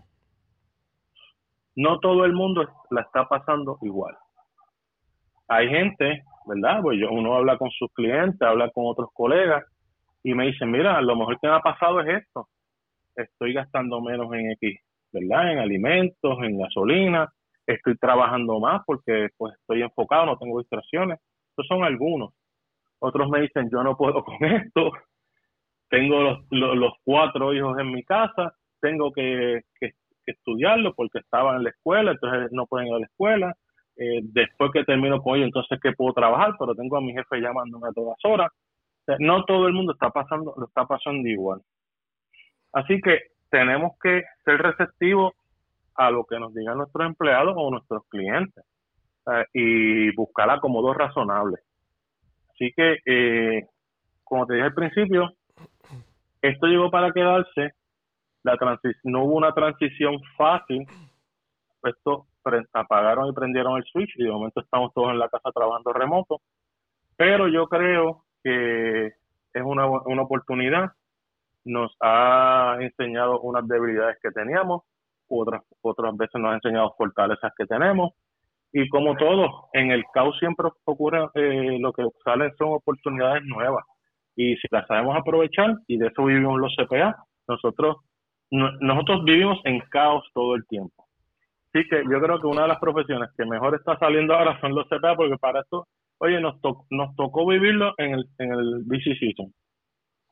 no 1.76 1.98
todo 2.00 2.24
el 2.24 2.32
mundo 2.32 2.68
la 2.90 3.02
está 3.02 3.26
pasando 3.28 3.78
igual. 3.82 4.16
Hay 5.48 5.68
gente, 5.68 6.24
¿verdad? 6.46 6.80
Pues 6.82 6.98
yo, 7.00 7.10
uno 7.10 7.34
habla 7.34 7.58
con 7.58 7.70
sus 7.70 7.92
clientes, 7.92 8.40
habla 8.42 8.70
con 8.70 8.84
otros 8.86 9.10
colegas 9.12 9.64
y 10.22 10.34
me 10.34 10.46
dicen, 10.46 10.70
mira, 10.70 11.00
lo 11.02 11.16
mejor 11.16 11.38
que 11.40 11.48
me 11.48 11.54
ha 11.54 11.60
pasado 11.60 12.00
es 12.00 12.22
esto. 12.22 12.48
Estoy 13.14 13.52
gastando 13.52 14.00
menos 14.00 14.32
en 14.32 14.52
X, 14.52 14.80
¿verdad? 15.12 15.52
En 15.52 15.58
alimentos, 15.58 16.38
en 16.42 16.58
gasolina, 16.58 17.28
estoy 17.66 17.96
trabajando 17.98 18.58
más 18.58 18.82
porque 18.86 19.28
pues 19.36 19.54
estoy 19.60 19.82
enfocado, 19.82 20.26
no 20.26 20.38
tengo 20.38 20.58
distracciones. 20.58 21.20
Estos 21.50 21.66
son 21.66 21.84
algunos. 21.84 22.34
Otros 22.98 23.28
me 23.28 23.42
dicen, 23.42 23.68
yo 23.70 23.82
no 23.82 23.96
puedo 23.96 24.24
con 24.24 24.42
esto, 24.44 24.92
tengo 25.88 26.20
los, 26.20 26.38
los, 26.50 26.92
cuatro 27.04 27.52
hijos 27.52 27.78
en 27.78 27.92
mi 27.92 28.02
casa, 28.02 28.54
tengo 28.80 29.12
que, 29.12 29.60
que, 29.78 29.92
estudiarlo 30.32 30.94
porque 30.94 31.18
estaban 31.18 31.56
en 31.56 31.64
la 31.64 31.70
escuela, 31.70 32.12
entonces 32.12 32.50
no 32.52 32.66
pueden 32.66 32.88
ir 32.88 32.94
a 32.94 32.98
la 32.98 33.06
escuela. 33.06 33.54
Eh, 33.96 34.20
después 34.22 34.70
que 34.72 34.84
termino 34.84 35.22
con 35.22 35.36
ellos, 35.36 35.46
entonces 35.46 35.78
que 35.80 35.92
puedo 35.92 36.12
trabajar, 36.12 36.54
pero 36.58 36.74
tengo 36.74 36.96
a 36.96 37.00
mi 37.00 37.12
jefe 37.12 37.40
llamándome 37.40 37.88
a 37.88 37.92
todas 37.92 38.18
horas. 38.24 38.50
no 39.18 39.44
todo 39.44 39.66
el 39.68 39.74
mundo 39.74 39.92
está 39.92 40.10
pasando, 40.10 40.54
lo 40.56 40.66
está 40.66 40.86
pasando 40.86 41.28
igual. 41.28 41.60
Así 42.72 43.00
que 43.00 43.20
tenemos 43.50 43.92
que 44.02 44.22
ser 44.44 44.60
receptivos 44.60 45.32
a 45.94 46.10
lo 46.10 46.24
que 46.24 46.38
nos 46.38 46.52
digan 46.54 46.78
nuestros 46.78 47.06
empleados 47.06 47.54
o 47.56 47.70
nuestros 47.70 48.02
clientes 48.08 48.64
eh, 49.32 49.44
y 49.52 50.14
buscar 50.16 50.50
acomodos 50.50 50.96
razonables. 50.96 51.60
Así 52.50 52.72
que, 52.76 52.98
eh, 53.06 53.66
como 54.24 54.46
te 54.46 54.54
dije 54.54 54.66
al 54.66 54.74
principio, 54.74 55.30
esto 56.42 56.66
llegó 56.66 56.90
para 56.90 57.12
quedarse. 57.12 57.72
La 58.44 58.56
no 59.04 59.24
hubo 59.24 59.36
una 59.36 59.52
transición 59.52 60.20
fácil. 60.36 60.86
Esto 61.82 62.26
apagaron 62.72 63.28
y 63.28 63.32
prendieron 63.32 63.78
el 63.78 63.84
switch 63.84 64.12
y 64.16 64.24
de 64.24 64.30
momento 64.30 64.60
estamos 64.60 64.92
todos 64.94 65.10
en 65.10 65.18
la 65.18 65.28
casa 65.28 65.50
trabajando 65.52 65.92
remoto. 65.92 66.40
Pero 67.16 67.48
yo 67.48 67.66
creo 67.68 68.24
que 68.42 69.06
es 69.06 69.62
una, 69.62 69.86
una 69.86 70.22
oportunidad. 70.22 70.92
Nos 71.64 71.96
ha 72.00 72.76
enseñado 72.80 73.40
unas 73.40 73.66
debilidades 73.66 74.18
que 74.22 74.30
teníamos 74.30 74.82
otras, 75.28 75.62
otras 75.80 76.16
veces 76.16 76.40
nos 76.40 76.52
ha 76.52 76.54
enseñado 76.56 76.94
fortalezas 76.96 77.52
que 77.56 77.66
tenemos. 77.66 78.12
Y 78.72 78.88
como 78.88 79.16
todo, 79.16 79.68
en 79.72 79.90
el 79.90 80.04
caos 80.12 80.36
siempre 80.38 80.68
ocurre, 80.84 81.28
eh, 81.34 81.78
lo 81.80 81.92
que 81.92 82.04
salen 82.24 82.52
son 82.58 82.74
oportunidades 82.74 83.42
nuevas. 83.44 83.84
Y 84.36 84.56
si 84.56 84.66
las 84.70 84.86
sabemos 84.86 85.16
aprovechar, 85.16 85.76
y 85.86 85.96
de 85.96 86.08
eso 86.08 86.24
vivimos 86.24 86.58
los 86.58 86.74
CPA, 86.76 87.16
nosotros, 87.46 87.98
nosotros 88.50 89.24
vivimos 89.24 89.58
en 89.64 89.80
caos 89.90 90.24
todo 90.32 90.54
el 90.54 90.66
tiempo. 90.66 91.06
Así 91.72 91.86
que 91.88 92.02
yo 92.10 92.20
creo 92.20 92.40
que 92.40 92.46
una 92.46 92.62
de 92.62 92.68
las 92.68 92.78
profesiones 92.78 93.30
que 93.36 93.44
mejor 93.44 93.74
está 93.74 93.98
saliendo 93.98 94.34
ahora 94.34 94.60
son 94.60 94.74
los 94.74 94.86
CPA, 94.86 95.16
porque 95.16 95.36
para 95.38 95.60
esto, 95.60 95.88
oye, 96.18 96.40
nos, 96.40 96.56
nos 96.90 97.16
tocó 97.16 97.46
vivirlo 97.46 97.94
en 97.98 98.14
el, 98.14 98.24
en 98.38 98.52
el 98.52 98.82
BC 98.84 99.18
season, 99.18 99.52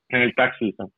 en 0.08 0.22
el 0.22 0.34
tax 0.34 0.56
season. 0.58 0.92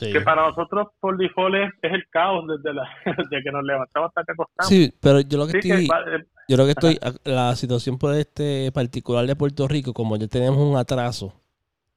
Que 0.00 0.20
para 0.22 0.48
nosotros 0.48 0.88
por 0.98 1.16
default 1.16 1.54
es, 1.54 1.92
el 1.92 2.04
caos 2.10 2.44
desde, 2.48 2.74
la, 2.74 2.82
desde 3.16 3.44
que 3.44 3.52
nos 3.52 3.62
levantamos 3.62 4.08
hasta 4.08 4.24
que 4.24 4.32
acostamos. 4.32 4.68
Sí, 4.68 4.92
pero 5.00 5.20
yo 5.20 5.38
lo 5.38 5.46
que 5.46 5.58
estoy, 5.58 5.84
eh, 5.84 6.24
yo 6.48 6.56
lo 6.56 6.64
que 6.64 6.72
estoy, 6.72 6.98
la 7.22 7.54
situación 7.54 7.96
por 7.96 8.12
este 8.16 8.72
particular 8.72 9.24
de 9.24 9.36
Puerto 9.36 9.68
Rico, 9.68 9.94
como 9.94 10.16
ya 10.16 10.26
tenemos 10.26 10.58
un 10.58 10.76
atraso, 10.76 11.32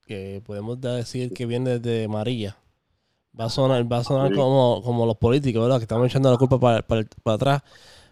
que 0.06 0.44
podemos 0.46 0.80
decir 0.80 1.34
que 1.34 1.48
viene 1.48 1.80
desde 1.80 2.08
María, 2.08 2.56
va 3.40 3.46
a 3.46 3.50
sonar, 3.50 3.92
va 3.92 3.98
a 3.98 4.04
sonar 4.04 4.34
como, 4.34 4.82
como 4.84 5.06
los 5.06 5.18
políticos, 5.18 5.64
¿verdad? 5.64 5.78
Que 5.78 5.84
estamos 5.84 6.08
echando 6.08 6.32
la 6.32 6.38
culpa 6.38 6.60
para, 6.60 6.82
para, 6.82 7.06
atrás, 7.26 7.62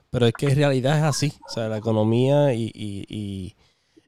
pero 0.09 0.27
es 0.27 0.33
que 0.33 0.47
en 0.47 0.55
realidad 0.55 0.97
es 0.97 1.03
así, 1.03 1.33
o 1.47 1.51
sea, 1.51 1.67
la 1.67 1.77
economía 1.77 2.53
y, 2.53 2.71
y, 2.73 3.05
y 3.09 3.55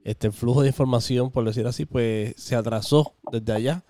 este 0.03 0.31
flujo 0.31 0.61
de 0.61 0.69
información, 0.69 1.31
por 1.31 1.43
decir 1.45 1.67
así, 1.67 1.85
pues 1.85 2.33
se 2.37 2.55
atrasó 2.55 3.13
desde 3.31 3.53
allá 3.53 3.83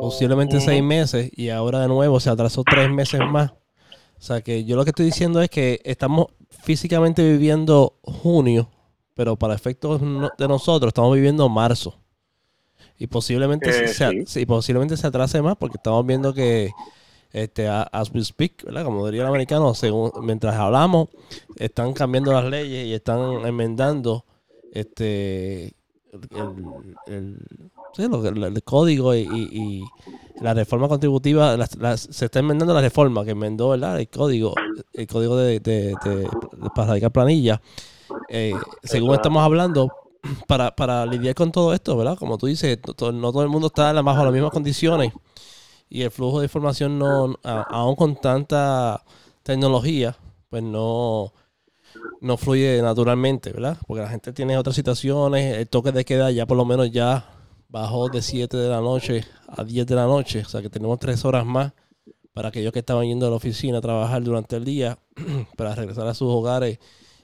posiblemente 0.00 0.60
seis 0.60 0.82
meses 0.82 1.30
y 1.34 1.50
ahora 1.50 1.80
de 1.80 1.88
nuevo 1.88 2.20
se 2.20 2.30
atrasó 2.30 2.62
tres 2.64 2.90
meses 2.90 3.20
más. 3.28 3.50
O 3.50 4.22
sea 4.22 4.40
que 4.40 4.64
yo 4.64 4.76
lo 4.76 4.84
que 4.84 4.90
estoy 4.90 5.06
diciendo 5.06 5.40
es 5.40 5.50
que 5.50 5.80
estamos 5.84 6.26
físicamente 6.50 7.22
viviendo 7.22 7.98
junio, 8.02 8.68
pero 9.14 9.36
para 9.36 9.54
efectos 9.54 10.00
de 10.00 10.48
nosotros 10.48 10.90
estamos 10.90 11.14
viviendo 11.14 11.48
marzo. 11.48 11.98
Y 12.98 13.06
posiblemente, 13.06 13.70
eh, 13.84 14.24
se, 14.26 14.46
posiblemente 14.46 14.96
se 14.96 15.06
atrase 15.06 15.40
más 15.40 15.56
porque 15.56 15.76
estamos 15.76 16.04
viendo 16.04 16.34
que, 16.34 16.72
este, 17.32 17.68
as 17.68 18.10
we 18.12 18.24
speak, 18.24 18.64
como 18.84 19.06
diría 19.06 19.22
el 19.22 19.28
americano, 19.28 19.74
según, 19.74 20.10
mientras 20.22 20.56
hablamos, 20.56 21.08
están 21.56 21.92
cambiando 21.92 22.32
las 22.32 22.44
leyes 22.44 22.86
y 22.86 22.94
están 22.94 23.46
enmendando 23.46 24.24
este 24.72 25.74
el, 27.06 27.38
el, 28.44 28.62
código 28.62 29.14
y, 29.14 29.84
la 30.40 30.54
reforma 30.54 30.88
contributiva, 30.88 31.56
se 31.96 32.24
está 32.26 32.38
enmendando 32.38 32.72
la 32.72 32.80
reforma 32.80 33.24
que 33.24 33.32
enmendó 33.32 33.74
el 33.74 34.08
código, 34.08 34.54
el 34.92 35.06
código 35.06 35.36
de, 35.36 35.60
de, 35.60 35.96
para 36.74 36.88
radicar 36.88 37.10
planilla. 37.10 37.60
Eh, 38.28 38.54
según 38.82 39.14
estamos 39.14 39.42
hablando, 39.42 39.92
para, 40.46 40.74
para 40.74 41.06
lidiar 41.06 41.34
con 41.34 41.52
todo 41.52 41.72
esto, 41.72 41.96
¿verdad? 41.96 42.18
Como 42.18 42.38
tú 42.38 42.46
dices, 42.46 42.78
no 42.86 42.94
todo 42.94 43.42
el 43.42 43.48
mundo 43.48 43.68
está 43.68 43.92
bajo 44.02 44.24
las 44.24 44.32
mismas 44.32 44.52
condiciones 44.52 45.12
y 45.88 46.02
el 46.02 46.10
flujo 46.10 46.40
de 46.40 46.46
información 46.46 46.98
no, 46.98 47.36
aún 47.42 47.96
con 47.96 48.16
tanta 48.16 49.02
tecnología, 49.42 50.16
pues 50.50 50.62
no, 50.62 51.32
no 52.20 52.36
fluye 52.36 52.80
naturalmente, 52.82 53.52
¿verdad? 53.52 53.78
Porque 53.86 54.02
la 54.02 54.08
gente 54.08 54.32
tiene 54.32 54.58
otras 54.58 54.76
situaciones, 54.76 55.56
el 55.56 55.68
toque 55.68 55.92
de 55.92 56.04
queda 56.04 56.30
ya 56.30 56.46
por 56.46 56.56
lo 56.56 56.64
menos 56.64 56.90
ya 56.90 57.30
bajó 57.68 58.08
de 58.08 58.22
7 58.22 58.56
de 58.56 58.68
la 58.68 58.80
noche 58.80 59.24
a 59.48 59.64
10 59.64 59.86
de 59.86 59.94
la 59.94 60.04
noche, 60.04 60.42
o 60.44 60.48
sea 60.48 60.62
que 60.62 60.70
tenemos 60.70 60.98
3 60.98 61.24
horas 61.24 61.46
más 61.46 61.72
para 62.32 62.48
aquellos 62.48 62.72
que 62.72 62.78
estaban 62.80 63.06
yendo 63.06 63.26
a 63.26 63.30
la 63.30 63.36
oficina 63.36 63.78
a 63.78 63.80
trabajar 63.80 64.22
durante 64.22 64.56
el 64.56 64.64
día, 64.64 64.98
para 65.56 65.74
regresar 65.74 66.06
a 66.06 66.14
sus 66.14 66.28
hogares 66.28 66.78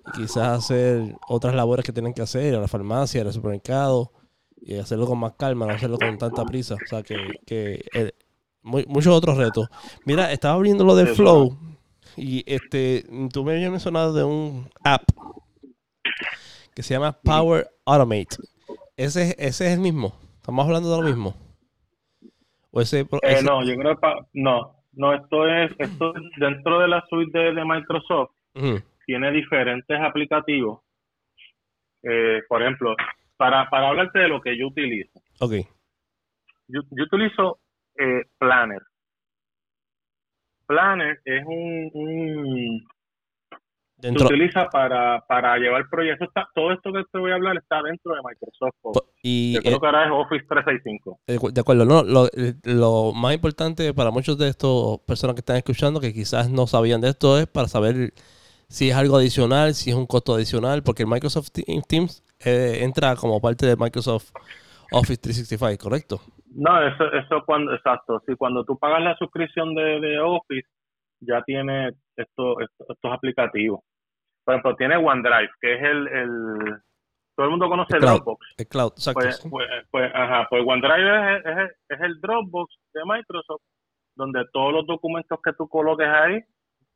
y 0.06 0.18
quizás 0.18 0.58
hacer 0.58 1.16
otras 1.28 1.54
labores 1.54 1.84
que 1.84 1.92
tienen 1.92 2.14
que 2.14 2.22
hacer, 2.22 2.54
a 2.54 2.60
la 2.60 2.68
farmacia, 2.68 3.22
al 3.22 3.32
supermercado, 3.32 4.12
y 4.60 4.76
hacerlo 4.76 5.06
con 5.06 5.18
más 5.18 5.32
calma, 5.32 5.66
no 5.66 5.72
hacerlo 5.72 5.98
con 5.98 6.16
tanta 6.18 6.44
prisa. 6.44 6.74
O 6.74 6.86
sea 6.86 7.02
que, 7.02 7.16
que 7.46 7.84
eh, 7.94 8.12
muchos 8.62 9.08
otros 9.08 9.36
retos. 9.36 9.68
Mira, 10.04 10.32
estaba 10.32 10.54
abriendo 10.54 10.84
lo 10.84 10.96
de 10.96 11.06
Flow 11.06 11.56
y 12.16 12.42
este, 12.46 13.04
tú 13.32 13.44
me 13.44 13.52
habías 13.52 13.70
mencionado 13.70 14.12
de 14.12 14.24
un 14.24 14.68
app 14.82 15.02
que 16.74 16.82
se 16.82 16.94
llama 16.94 17.12
Power 17.12 17.68
Automate. 17.84 18.36
Ese, 18.96 19.34
ese 19.38 19.66
es 19.66 19.72
el 19.72 19.80
mismo. 19.80 20.14
Estamos 20.36 20.66
hablando 20.66 20.90
de 20.94 21.02
lo 21.02 21.08
mismo. 21.08 21.34
¿O 22.70 22.80
ese, 22.80 23.00
eh, 23.00 23.42
no, 23.44 23.64
yo 23.64 23.76
creo 23.76 23.96
que 23.96 24.08
no, 24.32 24.74
no, 24.94 25.14
esto 25.14 25.46
es, 25.46 25.70
esto 25.78 26.12
dentro 26.38 26.80
de 26.80 26.88
la 26.88 27.04
suite 27.08 27.38
de, 27.38 27.64
Microsoft. 27.64 28.30
Tiene 29.06 29.30
diferentes 29.30 30.00
aplicativos. 30.00 30.80
Eh, 32.02 32.42
por 32.48 32.62
ejemplo, 32.62 32.94
para, 33.36 33.68
para 33.70 33.88
hablarte 33.88 34.18
de 34.18 34.28
lo 34.28 34.40
que 34.40 34.58
yo 34.58 34.68
utilizo. 34.68 35.20
Ok. 35.40 35.52
Yo, 36.68 36.80
yo 36.90 37.04
utilizo 37.04 37.60
eh, 37.96 38.22
Planner. 38.38 38.82
Planner 40.66 41.20
es 41.24 41.44
un, 41.46 41.90
un 41.92 42.86
se 44.12 44.24
utiliza 44.24 44.68
para, 44.68 45.24
para 45.26 45.56
llevar 45.56 45.88
proyectos. 45.88 46.28
Está, 46.28 46.48
todo 46.54 46.72
esto 46.72 46.92
que 46.92 47.02
te 47.10 47.18
voy 47.18 47.30
a 47.30 47.34
hablar 47.34 47.56
está 47.56 47.82
dentro 47.82 48.14
de 48.14 48.20
Microsoft 48.22 48.74
Office. 48.82 49.12
Y, 49.22 49.54
Yo 49.54 49.62
creo 49.62 49.80
que 49.80 49.86
ahora 49.86 50.04
es 50.04 50.10
Office 50.12 50.44
365. 50.48 51.20
Eh, 51.26 51.38
de 51.52 51.60
acuerdo, 51.60 51.84
no, 51.84 52.02
lo, 52.02 52.28
lo, 52.64 53.12
más 53.12 53.34
importante 53.34 53.94
para 53.94 54.10
muchos 54.10 54.36
de 54.36 54.48
estos 54.48 55.00
personas 55.00 55.34
que 55.34 55.40
están 55.40 55.56
escuchando 55.56 56.00
que 56.00 56.12
quizás 56.12 56.50
no 56.50 56.66
sabían 56.66 57.00
de 57.00 57.10
esto 57.10 57.38
es 57.38 57.46
para 57.46 57.68
saber 57.68 58.12
si 58.68 58.90
es 58.90 58.96
algo 58.96 59.16
adicional, 59.16 59.74
si 59.74 59.90
es 59.90 59.96
un 59.96 60.06
costo 60.06 60.34
adicional, 60.34 60.82
porque 60.82 61.02
el 61.02 61.08
Microsoft 61.08 61.50
Teams 61.88 62.22
eh, 62.44 62.78
entra 62.82 63.16
como 63.16 63.40
parte 63.40 63.66
de 63.66 63.76
Microsoft 63.76 64.30
Office 64.92 65.20
365, 65.20 65.82
¿correcto? 65.82 66.20
No, 66.54 66.86
eso, 66.86 67.12
eso 67.12 67.42
cuando, 67.44 67.74
exacto. 67.74 68.22
Si 68.26 68.36
cuando 68.36 68.64
tú 68.64 68.78
pagas 68.78 69.02
la 69.02 69.16
suscripción 69.16 69.74
de, 69.74 70.00
de 70.00 70.20
Office, 70.20 70.68
ya 71.20 71.42
tiene 71.42 71.92
esto, 72.16 72.60
estos 72.60 73.12
aplicativos. 73.12 73.80
Por 74.44 74.54
ejemplo, 74.54 74.76
tiene 74.76 74.96
OneDrive, 74.96 75.50
que 75.60 75.74
es 75.74 75.82
el, 75.82 76.08
el 76.08 76.82
todo 77.34 77.46
el 77.46 77.50
mundo 77.50 77.68
conoce 77.68 77.96
el 77.96 78.02
Dropbox. 78.02 78.46
El 78.56 78.68
cloud, 78.68 78.92
exacto. 78.92 79.20
Pues, 79.20 79.40
pues, 79.50 79.68
pues, 79.90 80.12
ajá, 80.14 80.46
pues 80.48 80.62
OneDrive 80.64 81.36
es, 81.36 81.46
es, 81.46 81.70
es, 81.88 82.00
el 82.00 82.20
Dropbox 82.20 82.72
de 82.92 83.00
Microsoft, 83.04 83.62
donde 84.14 84.44
todos 84.52 84.72
los 84.72 84.86
documentos 84.86 85.38
que 85.42 85.52
tú 85.54 85.68
coloques 85.68 86.06
ahí 86.06 86.40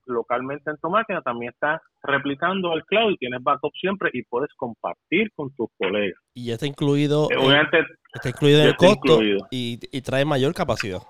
localmente 0.09 0.71
en 0.71 0.77
tu 0.79 0.91
máquina 0.91 1.23
también 1.23 1.53
están 1.53 1.79
replicando 2.03 2.73
el 2.75 2.85
cloud 2.85 3.13
y 3.13 3.17
tienes 3.17 3.43
backup 3.43 3.73
siempre 3.81 4.11
y 4.13 4.23
puedes 4.23 4.53
compartir 4.55 5.31
con 5.35 5.55
tus 5.55 5.69
colegas. 5.79 6.19
Y 6.35 6.47
ya 6.47 6.55
está 6.55 6.67
incluido, 6.67 7.29
eh, 7.31 7.37
Obviamente, 7.37 7.85
está 8.13 8.29
incluido 8.31 8.61
en 8.63 8.67
el 8.69 8.77
costo 8.77 9.23
y, 9.51 9.79
y, 9.93 10.01
trae 10.03 10.25
mayor 10.25 10.55
capacidad. 10.55 11.01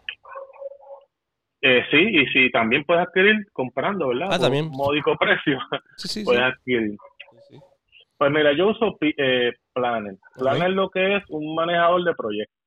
Eh, 1.61 1.83
sí, 1.91 1.97
y 1.97 2.27
si 2.27 2.51
también 2.51 2.85
puedes 2.85 3.07
adquirir 3.07 3.37
comprando, 3.53 4.09
¿verdad? 4.09 4.29
Ah, 4.31 4.39
también. 4.39 4.69
módico 4.69 5.17
precio. 5.19 5.59
Sí, 5.97 6.09
sí, 6.09 6.25
puedes 6.25 6.43
adquirir. 6.43 6.97
Pues 8.17 8.33
mira, 8.33 8.53
yo 8.53 8.69
uso 8.69 8.97
eh, 9.01 9.53
Planner. 9.73 10.17
Planner 10.37 10.71
lo 10.71 10.91
que 10.91 11.17
es 11.17 11.25
un 11.29 11.55
manejador 11.55 12.03
de 12.03 12.15
proyectos. 12.15 12.58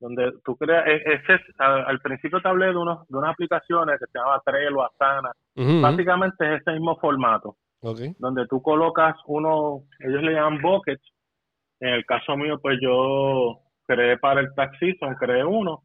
Donde 0.00 0.32
tú 0.44 0.56
creas, 0.56 0.86
e, 0.86 0.96
ese 0.96 1.34
es, 1.34 1.40
al, 1.58 2.00
principio 2.00 2.40
te 2.40 2.48
hablé 2.48 2.66
de, 2.66 2.76
unos, 2.76 3.06
de 3.08 3.18
unas 3.18 3.32
aplicaciones 3.32 3.98
que 4.00 4.06
se 4.06 4.18
llama 4.18 4.42
Trello, 4.44 4.82
Asana. 4.82 5.30
Básicamente 5.82 6.54
es 6.54 6.62
ese 6.62 6.72
mismo 6.72 6.96
formato. 6.96 7.56
Donde 8.18 8.46
tú 8.46 8.60
colocas 8.62 9.16
uno, 9.26 9.82
ellos 10.00 10.22
le 10.22 10.32
llaman 10.32 10.60
buckets. 10.60 11.02
En 11.80 11.90
el 11.90 12.04
caso 12.04 12.36
mío, 12.36 12.58
pues 12.60 12.78
yo 12.80 13.60
creé 13.86 14.18
para 14.18 14.40
el 14.40 14.54
taxi, 14.54 14.94
son 14.98 15.14
creé 15.14 15.44
uno 15.44 15.82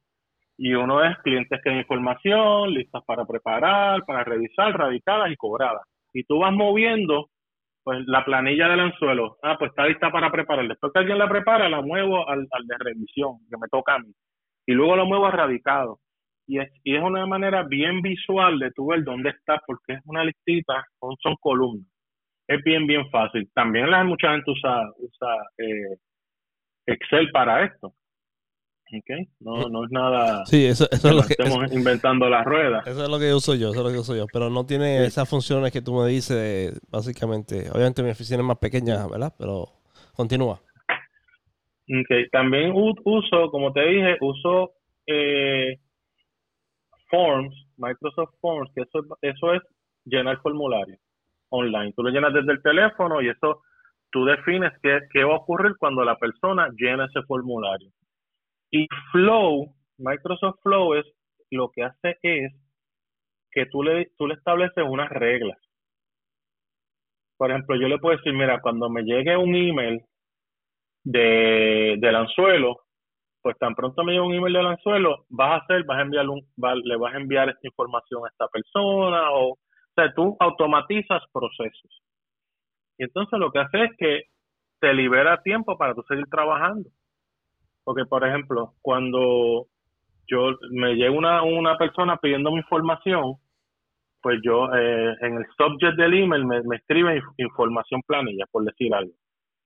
y 0.58 0.74
uno 0.74 1.04
es 1.04 1.18
clientes 1.20 1.60
que 1.64 1.70
hay 1.70 1.80
información, 1.80 2.72
listas 2.72 3.04
para 3.06 3.26
preparar, 3.26 4.04
para 4.06 4.24
revisar, 4.24 4.74
radicadas 4.78 5.32
y 5.32 5.36
cobradas. 5.36 5.82
Y 6.14 6.24
tú 6.24 6.40
vas 6.40 6.54
moviendo 6.54 7.30
pues 7.86 8.00
la 8.08 8.26
planilla 8.26 8.68
del 8.68 8.80
anzuelo. 8.80 9.38
Ah, 9.44 9.58
pues 9.60 9.70
está 9.70 9.86
lista 9.86 10.10
para 10.10 10.32
preparar. 10.32 10.68
Después 10.68 10.92
que 10.92 11.00
alguien 11.00 11.20
la 11.20 11.30
prepara, 11.30 11.70
la 11.70 11.82
muevo 11.84 12.28
al, 12.28 12.48
al 12.52 12.66
de 12.66 12.78
revisión, 12.80 13.38
que 13.48 13.58
me 13.62 13.68
toca 13.70 13.94
a 13.94 14.00
mí. 14.00 14.12
Y 14.66 14.74
luego 14.74 14.96
lo 14.96 15.06
muevo 15.06 15.28
a 15.28 15.32
radicado. 15.32 16.00
Y 16.48 16.60
es, 16.60 16.72
y 16.84 16.96
es 16.96 17.04
una 17.04 17.28
manera 17.28 17.62
bien 17.62 18.02
visual 18.02 18.58
de 18.58 18.72
tú 18.72 18.88
ver 18.88 19.04
dónde 19.04 19.30
está, 19.30 19.62
porque 19.68 19.94
es 19.94 20.00
una 20.06 20.24
listita, 20.24 20.84
son, 21.00 21.16
son 21.22 21.36
columnas. 21.40 21.88
Es 22.48 22.64
bien, 22.64 22.88
bien 22.88 23.08
fácil. 23.12 23.48
También 23.54 23.92
la, 23.92 24.04
mucha 24.04 24.32
gente 24.32 24.50
usa, 24.50 24.82
usa 24.98 25.36
eh, 25.60 25.98
Excel 26.88 27.30
para 27.32 27.66
esto. 27.66 27.94
Okay. 29.00 29.28
No, 29.40 29.70
no 29.70 29.86
es 29.86 29.92
nada. 29.92 30.46
Sí, 30.46 30.66
eso, 30.66 30.86
eso 30.92 31.10
es 31.10 31.16
lo 31.16 31.24
que. 31.24 31.36
Estamos 31.38 31.72
inventando 31.74 32.30
las 32.30 32.46
ruedas. 32.46 32.86
Eso 32.88 33.04
es 33.04 33.10
lo 33.10 33.20
que 33.20 33.34
uso 33.34 33.56
yo, 33.56 33.70
eso 33.70 33.80
es 33.80 33.86
lo 33.86 33.92
que 33.92 34.00
uso 34.00 34.16
yo. 34.16 34.26
Pero 34.32 34.50
no 34.50 34.66
tiene 34.66 35.06
esas 35.06 35.28
funciones 35.28 35.72
que 35.72 35.82
tú 35.82 35.94
me 35.94 36.08
dices, 36.08 36.80
básicamente. 36.90 37.70
Obviamente 37.72 38.04
mi 38.04 38.12
oficina 38.12 38.40
es 38.40 38.46
más 38.46 38.60
pequeña, 38.60 39.08
¿verdad? 39.08 39.34
Pero 39.38 39.70
continúa. 40.14 40.60
Okay. 41.84 42.30
También 42.30 42.72
uso, 42.74 43.50
como 43.52 43.74
te 43.74 43.82
dije, 43.82 44.18
uso 44.22 44.72
eh, 45.08 45.80
Forms, 47.10 47.56
Microsoft 47.78 48.34
Forms, 48.40 48.72
que 48.74 48.82
eso, 48.82 49.00
eso 49.22 49.54
es 49.54 49.62
llenar 50.06 50.40
formulario 50.42 50.98
online. 51.50 51.94
Tú 51.96 52.04
lo 52.04 52.10
llenas 52.10 52.34
desde 52.34 52.54
el 52.54 52.62
teléfono 52.62 53.22
y 53.22 53.30
eso 53.30 53.62
tú 54.12 54.26
defines 54.26 54.72
qué, 54.82 55.00
qué 55.12 55.24
va 55.24 55.34
a 55.34 55.38
ocurrir 55.38 55.76
cuando 55.78 56.04
la 56.04 56.16
persona 56.18 56.70
llena 56.78 57.06
ese 57.06 57.22
formulario. 57.24 57.90
Y 58.72 58.88
Flow, 59.12 59.74
Microsoft 59.98 60.60
Flow 60.62 60.96
es 60.96 61.06
lo 61.52 61.70
que 61.72 61.84
hace 61.84 62.18
es 62.22 62.54
que 63.52 63.66
tú 63.68 63.84
le, 63.84 64.12
tú 64.18 64.28
le 64.28 64.36
estableces 64.36 64.84
unas 64.86 65.10
reglas. 65.10 65.58
Por 67.38 67.52
ejemplo, 67.52 67.76
yo 67.78 67.88
le 67.88 67.98
puedo 68.00 68.18
decir, 68.18 68.34
mira, 68.34 68.62
cuando 68.62 68.90
me 68.90 69.04
llegue 69.04 69.38
un 69.38 69.56
email 69.56 70.02
de, 71.04 71.96
del 72.00 72.16
anzuelo, 72.16 72.82
pues 73.42 73.58
tan 73.58 73.76
pronto 73.76 74.04
me 74.04 74.14
llegue 74.14 74.26
un 74.26 74.34
email 74.34 74.54
del 74.54 74.68
anzuelo, 74.68 75.26
vas 75.30 75.52
a 75.52 75.64
hacer, 75.64 75.86
vas 75.86 76.00
a 76.00 76.02
enviar 76.02 76.28
un, 76.28 76.42
le 76.84 76.98
vas 76.98 77.14
a 77.14 77.18
enviar 77.18 77.50
esta 77.50 77.68
información 77.68 78.26
a 78.26 78.30
esta 78.30 78.48
persona, 78.48 79.32
o, 79.32 79.52
o 79.52 79.58
sea, 79.96 80.14
tú 80.14 80.36
automatizas 80.40 81.24
procesos. 81.32 82.02
Y 82.98 83.04
entonces 83.04 83.40
lo 83.40 83.52
que 83.52 83.60
hace 83.60 83.84
es 83.84 83.92
que 83.98 84.24
te 84.80 84.94
libera 84.94 85.42
tiempo 85.42 85.78
para 85.78 85.94
tú 85.94 86.04
seguir 86.08 86.26
trabajando. 86.30 86.90
Porque, 87.86 88.04
por 88.06 88.28
ejemplo, 88.28 88.74
cuando 88.82 89.68
yo 90.28 90.58
me 90.72 90.96
llega 90.96 91.12
una, 91.12 91.44
una 91.44 91.78
persona 91.78 92.18
pidiendo 92.18 92.52
mi 92.52 92.58
información, 92.58 93.36
pues 94.22 94.40
yo 94.44 94.66
eh, 94.74 95.16
en 95.22 95.38
el 95.38 95.46
subject 95.56 95.96
del 95.98 96.16
email 96.16 96.46
me, 96.46 96.62
me 96.64 96.78
escribe 96.78 97.22
información 97.38 98.02
planilla, 98.06 98.46
por 98.52 98.66
decir 98.66 98.94
algo. 98.94 99.14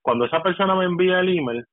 Cuando 0.02 0.26
esa 0.26 0.42
persona 0.42 0.74
me 0.76 0.84
envía 0.84 1.20
el 1.20 1.38
email, 1.38 1.64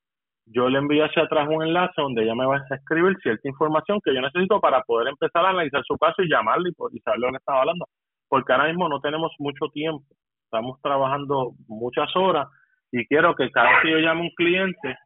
yo 0.45 0.69
le 0.69 0.79
envío 0.79 1.05
hacia 1.05 1.23
atrás 1.23 1.47
un 1.49 1.63
enlace 1.63 2.01
donde 2.01 2.23
ella 2.23 2.36
me 2.36 2.45
va 2.45 2.55
a 2.55 2.75
escribir 2.75 3.17
cierta 3.21 3.47
información 3.47 3.99
que 4.03 4.13
yo 4.13 4.21
necesito 4.21 4.62
para 4.62 4.81
poder 4.83 5.10
empezar 5.10 5.45
a 5.45 5.49
analizar 5.49 5.83
su 5.83 5.97
caso 5.97 6.21
y 6.21 6.29
llamarle 6.29 6.69
y, 6.69 6.99
saber 6.99 7.19
lo 7.19 7.31
que 7.31 7.38
estaba 7.38 7.60
hablando. 7.60 7.86
Porque 8.29 8.53
ahora 8.53 8.67
mismo 8.67 8.88
no 8.88 8.99
tenemos 9.01 9.33
mucho 9.39 9.67
tiempo, 9.73 10.05
estamos 10.45 10.79
trabajando 10.81 11.51
muchas 11.67 12.13
horas 12.15 12.47
y 12.91 13.05
quiero 13.07 13.36
que 13.36 13.51
cada 13.51 13.69
vez 13.69 13.79
que 13.83 13.91
yo 13.91 13.99
llame 13.99 14.21
a 14.21 14.23
un 14.23 14.29
cliente, 14.31 14.97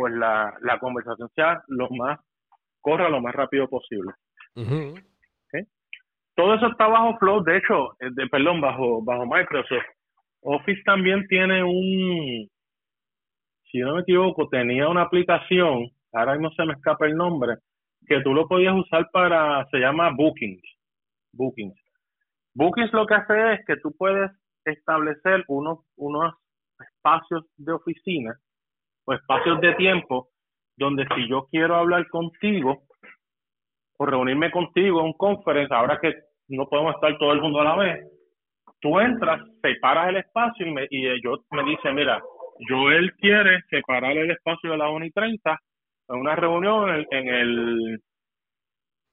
pues 0.00 0.14
la, 0.14 0.54
la 0.62 0.78
conversación 0.78 1.28
sea 1.34 1.62
lo 1.68 1.90
más, 1.90 2.18
corra 2.80 3.10
lo 3.10 3.20
más 3.20 3.34
rápido 3.34 3.68
posible. 3.68 4.12
Todo 6.34 6.54
eso 6.54 6.68
está 6.68 6.86
bajo 6.86 7.18
Flow, 7.18 7.44
de 7.44 7.58
hecho, 7.58 7.92
eh, 8.00 8.08
de, 8.12 8.26
perdón, 8.28 8.62
bajo, 8.62 9.04
bajo 9.04 9.26
Microsoft. 9.26 9.84
Office 10.40 10.80
también 10.86 11.26
tiene 11.28 11.62
un, 11.62 12.48
si 13.70 13.78
no 13.80 13.96
me 13.96 14.00
equivoco, 14.00 14.48
tenía 14.48 14.88
una 14.88 15.02
aplicación, 15.02 15.90
ahora 16.14 16.38
no 16.38 16.50
se 16.52 16.64
me 16.64 16.72
escapa 16.72 17.04
el 17.04 17.14
nombre, 17.14 17.56
que 18.06 18.22
tú 18.22 18.32
lo 18.32 18.48
podías 18.48 18.74
usar 18.74 19.06
para, 19.12 19.66
se 19.70 19.80
llama 19.80 20.12
Bookings. 20.16 20.62
Bookings. 21.34 21.78
Bookings 22.54 22.92
lo 22.94 23.04
que 23.06 23.16
hace 23.16 23.52
es 23.52 23.60
que 23.66 23.76
tú 23.76 23.94
puedes 23.98 24.30
establecer 24.64 25.44
unos, 25.48 25.80
unos 25.96 26.32
espacios 26.78 27.44
de 27.58 27.72
oficina 27.72 28.34
espacios 29.08 29.60
de 29.60 29.74
tiempo 29.74 30.28
donde 30.76 31.06
si 31.14 31.28
yo 31.28 31.46
quiero 31.50 31.76
hablar 31.76 32.08
contigo 32.08 32.82
o 33.98 34.06
reunirme 34.06 34.50
contigo 34.50 35.00
en 35.00 35.06
un 35.06 35.12
conference, 35.12 35.74
ahora 35.74 35.98
que 36.00 36.14
no 36.48 36.66
podemos 36.66 36.94
estar 36.94 37.16
todo 37.18 37.32
el 37.32 37.42
mundo 37.42 37.60
a 37.60 37.64
la 37.64 37.76
vez, 37.76 38.06
tú 38.80 38.98
entras, 38.98 39.40
separas 39.62 40.08
el 40.08 40.16
espacio 40.16 40.66
y, 40.66 40.70
me, 40.70 40.86
y 40.90 41.22
yo 41.22 41.36
me 41.50 41.64
dice, 41.64 41.92
mira, 41.92 42.20
Joel 42.68 43.12
quiere 43.16 43.60
separar 43.68 44.16
el 44.16 44.30
espacio 44.30 44.70
de 44.70 44.78
la 44.78 44.90
1 44.90 45.04
y 45.04 45.10
30 45.10 45.58
en 46.08 46.18
una 46.18 46.34
reunión 46.34 47.06
en, 47.10 47.28
el 47.28 48.02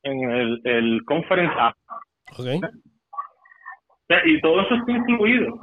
en 0.04 0.30
el, 0.30 0.62
el 0.64 1.02
conference 1.06 1.56
app. 1.60 1.76
Y 4.26 4.42
todo 4.42 4.62
eso 4.62 4.76
está 4.76 4.92
incluido. 4.92 5.54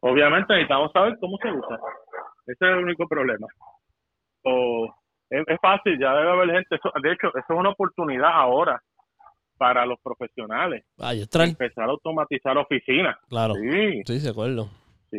Obviamente 0.00 0.52
necesitamos 0.52 0.92
saber 0.92 1.16
cómo 1.20 1.36
se 1.42 1.50
usa. 1.50 1.78
Ese 2.48 2.64
es 2.64 2.70
el 2.72 2.84
único 2.84 3.06
problema. 3.06 3.46
O, 4.44 4.88
es, 5.30 5.44
fácil, 5.60 5.98
ya 6.00 6.14
debe 6.14 6.30
haber 6.30 6.50
gente. 6.50 6.80
de 7.02 7.12
hecho, 7.12 7.28
eso 7.28 7.46
es 7.48 7.58
una 7.58 7.70
oportunidad 7.70 8.30
ahora 8.32 8.82
para 9.58 9.84
los 9.84 9.98
profesionales. 10.00 10.84
Empezar 10.98 11.84
a 11.84 11.90
automatizar 11.90 12.56
oficinas. 12.56 13.16
Claro. 13.28 13.54
Sí, 13.54 14.02
sí, 14.06 14.18
de 14.20 14.30
acuerdo. 14.30 14.70
Sí. 15.10 15.18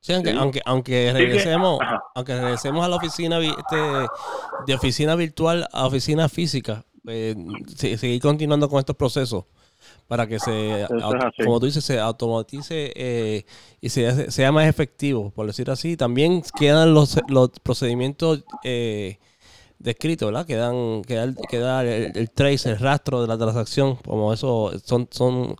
Sí, 0.00 0.12
aunque, 0.12 0.32
aunque, 0.32 0.60
aunque 0.64 1.12
regresemos, 1.12 1.80
aunque 2.14 2.34
regresemos 2.34 2.84
a 2.84 2.88
la 2.88 2.96
oficina 2.96 3.38
este, 3.38 3.76
de 4.66 4.74
oficina 4.74 5.16
virtual 5.16 5.66
a 5.72 5.86
oficina 5.86 6.28
física, 6.28 6.84
pues, 7.02 7.36
seguir 7.76 8.20
continuando 8.20 8.68
con 8.68 8.78
estos 8.78 8.96
procesos. 8.96 9.46
Para 10.08 10.26
que 10.26 10.38
se, 10.38 10.86
como 11.42 11.58
tú 11.58 11.66
dices, 11.66 11.84
se 11.84 11.98
automatice 11.98 12.92
eh, 12.94 13.44
y 13.80 13.88
se, 13.88 14.30
sea 14.30 14.52
más 14.52 14.68
efectivo, 14.68 15.30
por 15.30 15.46
decir 15.46 15.70
así. 15.70 15.96
También 15.96 16.42
quedan 16.58 16.94
los, 16.94 17.18
los 17.28 17.50
procedimientos 17.62 18.44
eh, 18.62 19.18
descritos, 19.78 20.30
¿verdad? 20.30 20.46
Quedan, 20.46 21.02
queda, 21.02 21.32
queda 21.48 21.84
el, 21.84 22.30
trace, 22.30 22.70
el 22.70 22.78
rastro 22.78 23.22
de 23.22 23.28
la 23.28 23.36
transacción, 23.36 23.96
como 23.96 24.32
eso 24.32 24.72
son, 24.84 25.08
son 25.10 25.56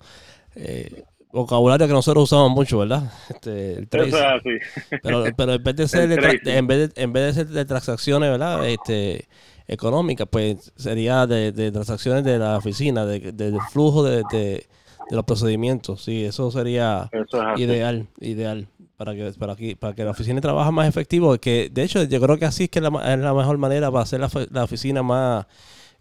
eh, 0.55 1.05
vocabulario 1.33 1.87
que 1.87 1.93
nosotros 1.93 2.25
usamos 2.25 2.51
mucho, 2.51 2.79
¿verdad? 2.79 3.13
Este, 3.29 3.79
el 3.79 3.89
trace. 3.89 4.61
Pero, 5.03 5.25
pero 5.37 5.55
en 5.55 5.65
vez 5.65 5.77
de 5.77 5.89
ser 5.89 6.09
de, 6.09 6.41
en 6.57 6.67
vez 6.67 6.95
de, 6.95 7.03
en 7.03 7.13
vez 7.13 7.27
de 7.27 7.33
ser 7.33 7.47
de 7.49 7.65
transacciones, 7.65 8.31
¿verdad? 8.31 8.67
Este 8.69 9.29
económica, 9.69 10.27
pues 10.27 10.73
sería 10.77 11.27
de, 11.27 11.53
transacciones 11.73 12.25
de 12.25 12.39
la 12.39 12.57
oficina, 12.59 13.05
de, 13.05 13.33
del 13.33 13.59
flujo 13.71 14.03
de, 14.03 14.67
los 15.11 15.25
procedimientos. 15.25 16.03
Sí, 16.03 16.25
eso 16.25 16.51
sería 16.51 17.09
ideal, 17.57 18.09
ideal 18.21 18.69
para 18.97 19.15
que 19.15 19.31
para 19.39 19.57
que, 19.57 19.77
para 19.77 19.95
que 19.95 20.05
la 20.05 20.11
oficina 20.11 20.41
trabaje 20.41 20.73
más 20.73 20.89
efectivo. 20.89 21.37
Que 21.39 21.69
de 21.71 21.83
hecho 21.85 22.05
yo 22.05 22.21
creo 22.21 22.39
que 22.39 22.47
así 22.47 22.65
es 22.65 22.71
que 22.71 22.79
es 22.79 22.83
la, 22.83 22.91
mejor 22.91 23.59
manera 23.59 23.91
para 23.91 24.03
hacer 24.03 24.21
la, 24.21 24.65
oficina 24.65 25.03
más 25.03 25.47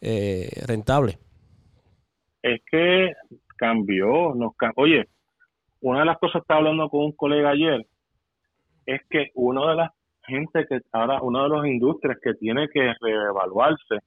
eh, 0.01 0.49
rentable. 0.65 1.17
Es 2.41 2.61
que 2.69 3.13
cambió, 3.57 4.33
nos 4.35 4.53
oye, 4.75 5.07
una 5.81 5.99
de 5.99 6.05
las 6.05 6.17
cosas 6.17 6.33
que 6.33 6.39
estaba 6.39 6.59
hablando 6.59 6.89
con 6.89 7.05
un 7.05 7.11
colega 7.13 7.49
ayer 7.49 7.85
es 8.85 9.01
que 9.09 9.31
una 9.33 9.69
de 9.69 9.75
las 9.75 9.91
gente 10.27 10.65
que 10.67 10.79
ahora, 10.91 11.21
una 11.21 11.43
de 11.43 11.49
las 11.49 11.65
industrias 11.65 12.17
que 12.21 12.33
tiene 12.35 12.67
que 12.69 12.93
reevaluarse 12.99 13.99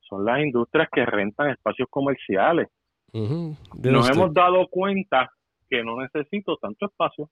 son 0.00 0.24
las 0.24 0.40
industrias 0.40 0.88
que 0.92 1.04
rentan 1.04 1.50
espacios 1.50 1.88
comerciales. 1.90 2.68
Nos 3.12 4.10
hemos 4.10 4.32
dado 4.32 4.66
cuenta 4.68 5.30
que 5.68 5.82
no 5.82 6.00
necesito 6.00 6.56
tanto 6.56 6.86
espacio. 6.86 7.28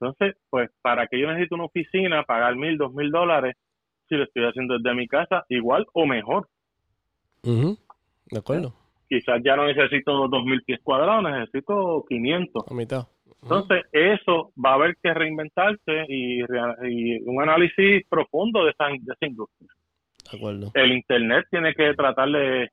Entonces, 0.00 0.36
pues, 0.48 0.70
¿para 0.82 1.06
que 1.06 1.20
yo 1.20 1.26
necesito 1.26 1.54
una 1.56 1.64
oficina, 1.64 2.22
pagar 2.24 2.56
mil, 2.56 2.78
dos 2.78 2.92
mil 2.94 3.10
dólares, 3.10 3.56
si 4.08 4.16
lo 4.16 4.24
estoy 4.24 4.44
haciendo 4.44 4.78
desde 4.78 4.94
mi 4.94 5.06
casa, 5.06 5.44
igual 5.48 5.86
o 5.92 6.06
mejor? 6.06 6.48
De 7.42 8.38
acuerdo. 8.38 8.72
Quizás 9.08 9.40
ya 9.44 9.56
no 9.56 9.66
necesito 9.66 10.28
dos 10.28 10.44
mil 10.44 10.62
pies 10.62 10.80
cuadrados, 10.82 11.24
necesito 11.24 12.04
500. 12.08 12.64
A 12.70 12.74
mitad. 12.74 13.08
Entonces, 13.42 13.84
eso 13.92 14.52
va 14.62 14.72
a 14.72 14.74
haber 14.74 14.96
que 15.02 15.14
reinventarse 15.14 16.04
y, 16.08 16.42
un 16.42 17.42
análisis 17.42 18.06
profundo 18.08 18.64
de 18.64 18.70
esa, 18.70 18.90
industria. 19.26 19.68
El 20.74 20.92
Internet 20.92 21.46
tiene 21.50 21.74
que 21.74 21.94
tratar 21.94 22.28
de 22.30 22.68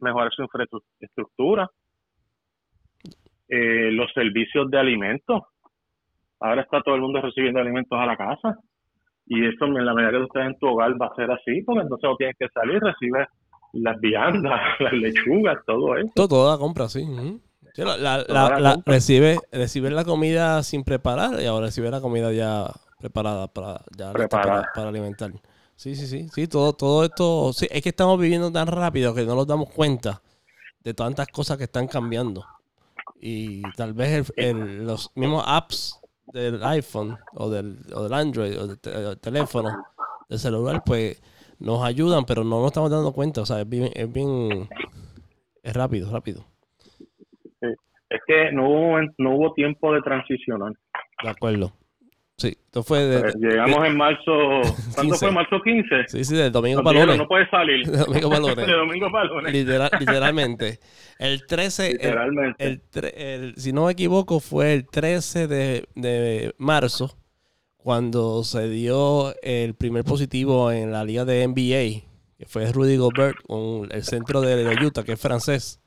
mejorar 0.00 0.32
su 0.32 0.42
infraestructura. 0.42 1.68
Eh, 3.48 3.90
los 3.92 4.12
servicios 4.12 4.68
de 4.70 4.78
alimentos. 4.78 5.42
Ahora 6.40 6.62
está 6.62 6.82
todo 6.82 6.96
el 6.96 7.02
mundo 7.02 7.20
recibiendo 7.20 7.60
alimentos 7.60 7.98
a 7.98 8.06
la 8.06 8.16
casa. 8.16 8.56
Y 9.26 9.46
eso, 9.46 9.66
en 9.66 9.84
la 9.84 9.94
medida 9.94 10.12
que 10.12 10.18
usted 10.18 10.40
en 10.40 10.58
tu 10.58 10.68
hogar, 10.68 10.92
va 11.00 11.06
a 11.06 11.14
ser 11.14 11.30
así, 11.30 11.62
porque 11.62 11.82
entonces 11.82 12.08
no 12.08 12.16
tienes 12.16 12.36
que 12.38 12.48
salir, 12.48 12.80
recibe 12.80 13.26
las 13.72 14.00
viandas, 14.00 14.60
las 14.80 14.92
lechugas, 14.92 15.58
todo 15.66 15.96
eso. 15.96 16.10
Todo, 16.14 16.28
toda 16.28 16.52
la 16.54 16.58
compra, 16.58 16.88
sí 16.88 17.04
la, 17.84 17.96
la, 17.98 18.82
recibe, 18.86 19.38
recibe 19.52 19.90
la 19.90 20.04
comida 20.04 20.62
sin 20.62 20.84
preparar 20.84 21.40
y 21.40 21.46
ahora 21.46 21.66
recibe 21.66 21.90
la 21.90 22.00
comida 22.00 22.32
ya 22.32 22.70
preparada 22.98 23.48
para, 23.48 23.82
ya 23.96 24.12
para, 24.28 24.88
alimentar. 24.88 25.32
Sí, 25.74 25.94
sí, 25.94 26.06
sí, 26.06 26.28
sí, 26.32 26.48
todo, 26.48 26.72
todo 26.72 27.04
esto, 27.04 27.52
sí, 27.52 27.68
es 27.70 27.82
que 27.82 27.90
estamos 27.90 28.18
viviendo 28.18 28.50
tan 28.50 28.66
rápido 28.66 29.14
que 29.14 29.24
no 29.24 29.34
nos 29.34 29.46
damos 29.46 29.68
cuenta 29.70 30.22
de 30.82 30.94
tantas 30.94 31.26
cosas 31.28 31.58
que 31.58 31.64
están 31.64 31.86
cambiando. 31.86 32.46
Y 33.20 33.62
tal 33.72 33.92
vez 33.92 34.32
los 34.36 35.10
mismos 35.14 35.44
apps 35.46 36.00
del 36.32 36.62
iPhone 36.64 37.18
o 37.34 37.50
del, 37.50 37.78
o 37.94 38.02
del 38.04 38.14
Android 38.14 38.58
o 38.58 38.66
del, 38.68 39.18
teléfono, 39.18 39.70
del 40.28 40.38
celular, 40.38 40.82
pues 40.84 41.20
nos 41.58 41.82
ayudan, 41.84 42.24
pero 42.24 42.44
no 42.44 42.60
nos 42.60 42.68
estamos 42.68 42.90
dando 42.90 43.12
cuenta. 43.12 43.42
O 43.42 43.46
sea, 43.46 43.60
es 43.60 43.68
bien, 43.68 43.90
es 43.94 44.10
bien, 44.10 44.68
es 45.62 45.74
rápido, 45.74 46.10
rápido. 46.10 46.44
Es 48.08 48.20
que 48.26 48.52
no 48.52 48.68
hubo, 48.68 49.00
no 49.18 49.36
hubo 49.36 49.52
tiempo 49.54 49.92
de 49.92 50.00
transicionar. 50.02 50.72
De 51.22 51.28
acuerdo. 51.28 51.72
Sí, 52.38 52.48
esto 52.48 52.82
fue 52.82 53.00
de, 53.00 53.20
pues 53.20 53.34
llegamos 53.36 53.86
en 53.86 53.96
marzo, 53.96 54.60
¿cuándo 54.94 55.14
fue? 55.14 55.30
¿Marzo 55.32 55.58
15? 55.58 56.04
Sí, 56.08 56.22
sí, 56.22 56.36
del 56.36 56.52
domingo 56.52 56.82
para. 56.82 57.16
No 57.16 57.26
puede 57.26 57.48
salir. 57.48 57.86
De 57.90 57.96
domingo 57.96 58.28
para 58.28 58.40
lunes. 58.40 58.56
de 58.66 58.72
domingo 58.72 59.10
para 59.10 59.24
lunes. 59.24 59.52
literalmente. 59.98 60.78
El 61.18 61.46
13, 61.46 61.92
literalmente. 61.92 62.66
El, 62.66 62.82
el, 63.16 63.54
si 63.56 63.72
no 63.72 63.86
me 63.86 63.92
equivoco, 63.92 64.40
fue 64.40 64.74
el 64.74 64.86
13 64.86 65.46
de, 65.46 65.88
de 65.94 66.54
marzo 66.58 67.16
cuando 67.78 68.44
se 68.44 68.68
dio 68.68 69.34
el 69.40 69.74
primer 69.74 70.04
positivo 70.04 70.70
en 70.70 70.92
la 70.92 71.04
liga 71.04 71.24
de 71.24 71.46
NBA, 71.48 72.06
que 72.36 72.44
fue 72.46 72.70
Rudy 72.70 72.98
Gobert, 72.98 73.38
con 73.46 73.88
el 73.90 74.02
centro 74.02 74.42
de 74.42 74.76
Utah, 74.84 75.04
que 75.04 75.12
es 75.12 75.20
francés. 75.20 75.80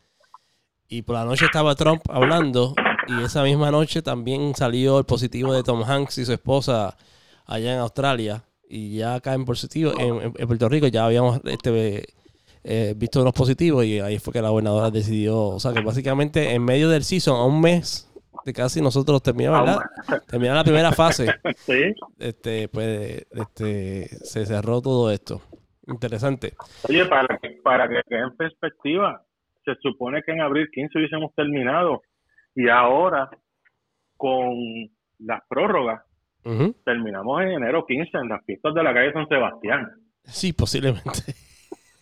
Y 0.89 1.04
por 1.04 1.15
la 1.15 1.23
noche 1.23 1.45
estaba 1.45 1.75
Trump 1.75 2.02
hablando 2.10 2.73
y 3.08 3.23
esa 3.23 3.43
misma 3.43 3.69
noche 3.71 4.02
también 4.02 4.56
salió 4.56 4.97
el 4.97 5.06
positivo 5.06 5.54
de 5.54 5.63
Tom 5.63 5.84
Hanks 5.84 6.17
y 6.17 6.25
su 6.25 6.34
esposa 6.34 6.97
allá 7.45 7.73
en 7.73 7.80
Australia. 7.80 8.43
Y 8.67 8.97
ya 8.97 9.15
acá 9.15 9.34
en 9.34 9.45
positivo, 9.45 9.93
en, 9.97 10.34
Puerto 10.34 10.67
Rico 10.67 10.88
ya 10.88 11.06
habíamos 11.06 11.41
este, 11.45 12.06
eh, 12.63 12.93
visto 12.95 13.21
unos 13.21 13.34
positivos 13.34 13.86
y 13.86 13.99
ahí 13.99 14.19
fue 14.19 14.34
que 14.34 14.41
la 14.41 14.49
gobernadora 14.49 14.91
decidió, 14.91 15.39
o 15.39 15.60
sea 15.60 15.73
que 15.73 15.82
básicamente 15.82 16.54
en 16.54 16.63
medio 16.63 16.89
del 16.89 17.04
season, 17.04 17.36
a 17.36 17.45
un 17.45 17.62
mes 17.62 18.08
de 18.45 18.54
casi 18.54 18.82
nosotros 18.82 19.21
terminamos, 19.23 19.65
¿verdad? 19.65 20.23
Terminar 20.28 20.56
la 20.56 20.63
primera 20.63 20.91
fase. 20.91 21.28
Sí. 21.56 21.93
Este, 22.17 22.67
pues, 22.67 23.25
este, 23.32 24.08
se 24.23 24.45
cerró 24.45 24.82
todo 24.82 25.12
esto. 25.12 25.41
Interesante. 25.88 26.54
Oye, 26.88 27.06
para 27.06 27.39
para 27.63 27.89
que 27.89 28.02
quede 28.08 28.21
en 28.21 28.36
perspectiva, 28.36 29.23
se 29.75 29.82
supone 29.82 30.21
que 30.23 30.32
en 30.32 30.41
abril 30.41 30.67
15 30.71 30.97
hubiésemos 30.97 31.34
terminado 31.36 32.01
y 32.55 32.69
ahora 32.69 33.29
con 34.17 34.55
las 35.19 35.41
prórrogas 35.47 36.01
terminamos 36.84 37.41
en 37.41 37.49
enero 37.51 37.86
15 37.86 38.17
en 38.17 38.29
las 38.29 38.43
fiestas 38.45 38.73
de 38.73 38.84
la 38.84 38.93
calle 38.93 39.13
San 39.13 39.27
Sebastián. 39.27 39.88
Sí, 40.23 40.53
posiblemente. 40.53 41.36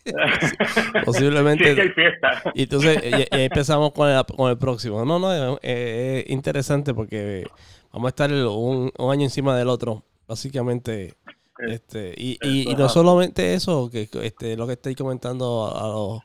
posiblemente. 1.05 1.73
Sí, 1.73 1.81
hay 1.81 1.89
fiesta. 1.89 2.41
Y 2.53 2.63
entonces 2.63 2.99
empezamos 3.31 3.91
con 3.91 4.09
el, 4.09 4.23
con 4.25 4.49
el 4.49 4.57
próximo. 4.57 5.03
No, 5.05 5.19
no, 5.19 5.59
es, 5.61 6.29
interesante 6.29 6.93
porque 6.93 7.45
vamos 7.91 8.07
a 8.07 8.09
estar 8.09 8.31
un, 8.31 8.91
año 8.97 9.23
encima 9.23 9.57
del 9.57 9.67
otro, 9.67 10.03
básicamente. 10.27 11.13
Este, 11.59 12.13
y, 12.15 12.37
y, 12.43 12.75
no 12.75 12.87
solamente 12.87 13.55
eso, 13.55 13.89
que 13.89 14.07
este, 14.23 14.55
lo 14.55 14.67
que 14.67 14.73
estoy 14.73 14.93
comentando 14.93 15.75
a 15.75 15.87
los, 15.87 16.21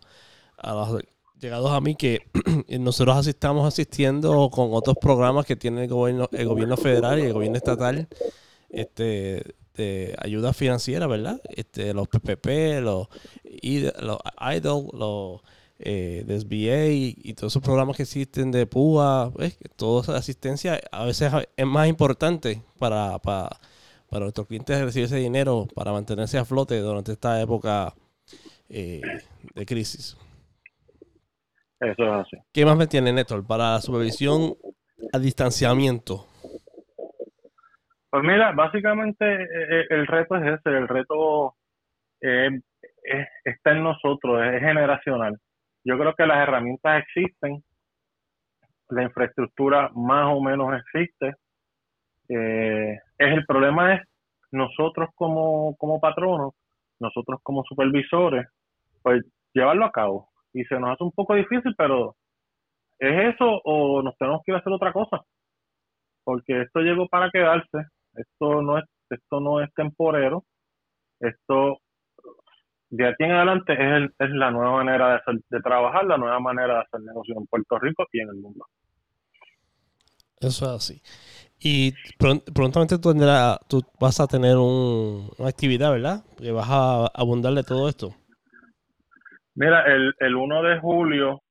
a 0.58 0.74
los 0.74 1.02
llegados 1.42 1.72
a 1.72 1.80
mí 1.80 1.96
que 1.96 2.22
nosotros 2.78 3.26
estamos 3.26 3.66
asistiendo 3.66 4.48
con 4.50 4.68
otros 4.72 4.96
programas 5.00 5.44
que 5.44 5.56
tiene 5.56 5.82
el 5.82 5.88
gobierno, 5.88 6.28
el 6.32 6.46
gobierno 6.46 6.76
federal 6.76 7.18
y 7.18 7.22
el 7.22 7.32
gobierno 7.32 7.56
estatal 7.56 8.08
este, 8.70 9.54
de 9.74 10.14
ayuda 10.18 10.52
financiera, 10.52 11.06
¿verdad? 11.08 11.40
Este, 11.48 11.92
los 11.92 12.06
PPP, 12.08 12.80
los, 12.80 13.08
los 14.00 14.18
IDLE, 14.40 14.88
los 14.92 15.40
eh, 15.84 16.24
y, 17.24 17.34
todos 17.34 17.52
esos 17.52 17.62
programas 17.62 17.96
que 17.96 18.04
existen 18.04 18.52
de 18.52 18.66
PUA, 18.66 19.32
toda 19.74 20.02
esa 20.02 20.16
asistencia 20.16 20.80
a 20.92 21.04
veces 21.04 21.32
es 21.56 21.66
más 21.66 21.88
importante 21.88 22.62
para, 22.78 23.18
para, 23.18 23.58
para 24.08 24.26
nuestros 24.26 24.46
clientes 24.46 24.80
recibir 24.80 25.06
ese 25.06 25.16
dinero 25.16 25.66
para 25.74 25.90
mantenerse 25.90 26.38
a 26.38 26.44
flote 26.44 26.78
durante 26.78 27.10
esta 27.10 27.40
época 27.40 27.96
eh, 28.68 29.00
de 29.56 29.66
crisis. 29.66 30.16
Eso 31.82 32.04
es 32.04 32.12
así. 32.12 32.36
¿Qué 32.52 32.64
más 32.64 32.76
me 32.76 32.86
tiene 32.86 33.12
Néstor 33.12 33.44
para 33.44 33.72
la 33.72 33.80
supervisión 33.80 34.54
a 35.12 35.18
distanciamiento? 35.18 36.26
Pues 38.08 38.22
mira, 38.22 38.52
básicamente 38.52 39.24
eh, 39.24 39.46
eh, 39.50 39.86
el 39.90 40.06
reto 40.06 40.36
es 40.36 40.60
ese, 40.60 40.70
el 40.70 40.86
reto 40.86 41.56
eh, 42.20 42.50
está 43.42 43.72
en 43.72 43.82
nosotros, 43.82 44.46
es 44.46 44.60
generacional. 44.60 45.36
Yo 45.82 45.98
creo 45.98 46.14
que 46.14 46.24
las 46.24 46.38
herramientas 46.46 47.02
existen, 47.02 47.64
la 48.90 49.02
infraestructura 49.02 49.90
más 49.96 50.26
o 50.32 50.40
menos 50.40 50.78
existe. 50.78 51.34
es 52.28 52.98
el 53.18 53.44
problema 53.44 53.94
es 53.94 54.02
nosotros 54.52 55.08
como, 55.16 55.74
como 55.78 55.98
patronos, 55.98 56.54
nosotros 57.00 57.40
como 57.42 57.64
supervisores, 57.64 58.46
pues 59.02 59.24
llevarlo 59.52 59.84
a 59.84 59.90
cabo 59.90 60.31
y 60.52 60.64
se 60.64 60.78
nos 60.78 60.90
hace 60.90 61.04
un 61.04 61.12
poco 61.12 61.34
difícil, 61.34 61.74
pero 61.76 62.16
¿es 62.98 63.34
eso 63.34 63.60
o 63.64 64.02
nos 64.02 64.16
tenemos 64.16 64.42
que 64.44 64.52
ir 64.52 64.56
a 64.56 64.58
hacer 64.60 64.72
otra 64.72 64.92
cosa? 64.92 65.20
Porque 66.24 66.62
esto 66.62 66.80
llegó 66.80 67.08
para 67.08 67.30
quedarse, 67.30 67.86
esto 68.14 68.62
no 68.62 68.78
es, 68.78 68.84
esto 69.10 69.40
no 69.40 69.60
es 69.60 69.72
temporero, 69.74 70.44
esto 71.20 71.78
de 72.90 73.08
aquí 73.08 73.24
en 73.24 73.32
adelante 73.32 73.72
es, 73.72 74.10
es 74.18 74.30
la 74.30 74.50
nueva 74.50 74.76
manera 74.76 75.22
de, 75.26 75.40
de 75.48 75.60
trabajar, 75.60 76.04
la 76.04 76.18
nueva 76.18 76.38
manera 76.40 76.74
de 76.74 76.80
hacer 76.80 77.00
negocio 77.00 77.34
en 77.38 77.46
Puerto 77.46 77.78
Rico 77.78 78.06
y 78.12 78.20
en 78.20 78.28
el 78.28 78.36
mundo. 78.36 78.66
Eso 80.40 80.66
es 80.66 80.70
así. 80.72 81.02
Y 81.64 81.92
prontamente 82.52 82.98
tú, 82.98 83.12
tendrás, 83.12 83.60
tú 83.68 83.82
vas 84.00 84.18
a 84.18 84.26
tener 84.26 84.56
un, 84.56 85.30
una 85.38 85.48
actividad, 85.48 85.92
¿verdad? 85.92 86.24
Que 86.36 86.50
vas 86.50 86.66
a 86.68 87.06
abundarle 87.14 87.62
todo 87.62 87.88
esto. 87.88 88.14
Mira, 89.54 89.82
el, 89.82 90.14
el 90.18 90.34
1 90.34 90.62
de 90.62 90.78
julio 90.80 91.42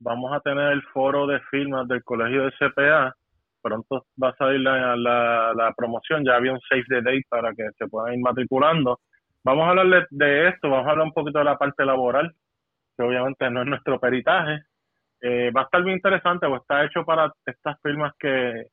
vamos 0.00 0.32
a 0.32 0.40
tener 0.40 0.72
el 0.72 0.82
foro 0.92 1.26
de 1.26 1.40
firmas 1.50 1.86
del 1.88 2.02
Colegio 2.02 2.44
de 2.44 2.52
CPA. 2.52 3.14
Pronto 3.62 4.06
va 4.20 4.30
a 4.30 4.36
salir 4.36 4.60
la, 4.60 4.96
la, 4.96 5.52
la 5.54 5.72
promoción, 5.76 6.24
ya 6.24 6.34
había 6.34 6.52
un 6.52 6.60
save 6.68 6.84
the 6.88 7.02
date 7.02 7.26
para 7.28 7.52
que 7.52 7.64
se 7.78 7.86
puedan 7.86 8.14
ir 8.14 8.20
matriculando. 8.20 8.98
Vamos 9.44 9.66
a 9.66 9.70
hablar 9.70 10.06
de, 10.10 10.48
esto, 10.48 10.70
vamos 10.70 10.86
a 10.86 10.90
hablar 10.90 11.06
un 11.06 11.12
poquito 11.12 11.38
de 11.38 11.44
la 11.44 11.58
parte 11.58 11.84
laboral, 11.84 12.32
que 12.96 13.04
obviamente 13.04 13.50
no 13.50 13.62
es 13.62 13.68
nuestro 13.68 14.00
peritaje. 14.00 14.60
Eh, 15.20 15.50
va 15.56 15.62
a 15.62 15.64
estar 15.64 15.82
bien 15.82 15.96
interesante, 15.96 16.48
pues 16.48 16.62
está 16.62 16.84
hecho 16.84 17.04
para 17.04 17.32
estas 17.46 17.80
firmas 17.82 18.12
que, 18.18 18.66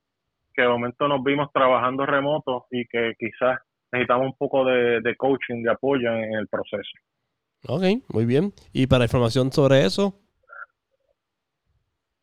que 0.53 0.61
de 0.61 0.67
momento 0.67 1.07
nos 1.07 1.23
vimos 1.23 1.51
trabajando 1.53 2.05
remoto 2.05 2.65
y 2.71 2.85
que 2.87 3.13
quizás 3.17 3.59
necesitamos 3.91 4.27
un 4.27 4.37
poco 4.37 4.65
de, 4.65 5.15
coaching, 5.17 5.63
de 5.63 5.71
apoyo 5.71 6.11
en, 6.11 6.33
el 6.33 6.47
proceso. 6.47 6.91
Ok, 7.67 7.83
muy 8.09 8.25
bien. 8.25 8.53
¿Y 8.73 8.87
para 8.87 9.05
información 9.05 9.51
sobre 9.51 9.85
eso? 9.85 10.15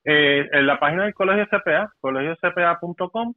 Eh, 0.04 0.48
en 0.52 0.66
la 0.66 0.78
página 0.78 1.04
del 1.04 1.14
Colegio 1.14 1.46
CPA, 1.46 1.92
colegiocpa.com, 2.00 3.34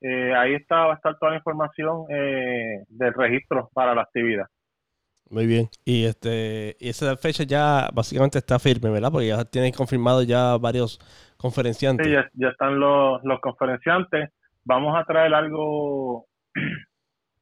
eh, 0.00 0.32
ahí 0.34 0.54
está, 0.54 0.86
va 0.86 0.92
a 0.92 0.96
estar 0.96 1.18
toda 1.18 1.32
la 1.32 1.38
información 1.38 2.04
eh, 2.10 2.84
del 2.88 3.12
registro 3.12 3.70
para 3.74 3.94
la 3.94 4.02
actividad. 4.02 4.46
Muy 5.30 5.46
bien. 5.46 5.68
Y 5.84 6.04
este 6.04 6.76
y 6.78 6.90
esa 6.90 7.16
fecha 7.16 7.44
ya 7.44 7.88
básicamente 7.92 8.38
está 8.38 8.58
firme, 8.58 8.90
¿verdad? 8.90 9.10
Porque 9.10 9.28
ya 9.28 9.44
tienen 9.44 9.72
confirmado 9.72 10.22
ya 10.22 10.58
varios 10.58 10.98
conferenciantes. 11.38 12.06
Sí, 12.06 12.12
ya, 12.34 12.48
están 12.48 12.78
los, 12.78 13.22
los 13.24 13.40
conferenciantes. 13.40 14.30
Vamos 14.64 14.94
a 14.94 15.04
traer 15.04 15.32
algo 15.32 16.26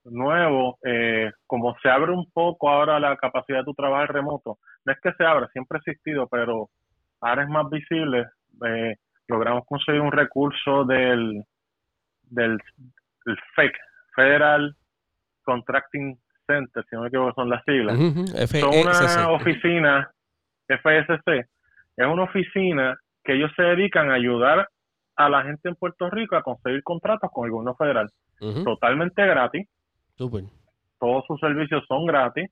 nuevo. 0.04 0.78
Eh, 0.84 1.30
como 1.46 1.76
se 1.82 1.88
abre 1.88 2.12
un 2.12 2.30
poco 2.32 2.68
ahora 2.68 3.00
la 3.00 3.16
capacidad 3.16 3.58
de 3.58 3.64
tu 3.64 3.74
trabajo 3.74 4.12
remoto, 4.12 4.58
no 4.84 4.92
es 4.92 5.00
que 5.00 5.12
se 5.12 5.24
abra, 5.24 5.48
siempre 5.48 5.78
ha 5.78 5.82
existido, 5.84 6.26
pero 6.28 6.68
ahora 7.20 7.42
es 7.42 7.48
más 7.48 7.68
visible. 7.70 8.26
Eh, 8.66 8.96
logramos 9.28 9.64
conseguir 9.66 10.00
un 10.00 10.12
recurso 10.12 10.84
del, 10.84 11.44
del, 12.24 12.58
del 13.24 13.38
FEC, 13.54 13.72
Federal 14.14 14.74
Contracting 15.42 16.18
Center, 16.46 16.84
si 16.88 16.96
no 16.96 17.02
me 17.02 17.08
equivoco, 17.08 17.32
son 17.34 17.48
las 17.48 17.64
siglas. 17.64 17.96
Son 17.96 18.74
una 18.78 19.30
oficina, 19.30 20.10
FSC, 20.66 21.46
es 21.96 22.06
una 22.06 22.24
oficina 22.24 22.98
que 23.22 23.34
ellos 23.34 23.50
se 23.56 23.62
dedican 23.62 24.10
a 24.10 24.14
ayudar 24.14 24.68
a 25.16 25.28
la 25.28 25.42
gente 25.42 25.68
en 25.68 25.74
Puerto 25.74 26.08
Rico 26.10 26.36
a 26.36 26.42
conseguir 26.42 26.82
contratos 26.82 27.30
con 27.32 27.44
el 27.44 27.52
gobierno 27.52 27.74
federal. 27.74 28.10
Totalmente 28.64 29.26
gratis. 29.26 29.68
Todos 30.98 31.24
sus 31.26 31.40
servicios 31.40 31.84
son 31.88 32.06
gratis. 32.06 32.50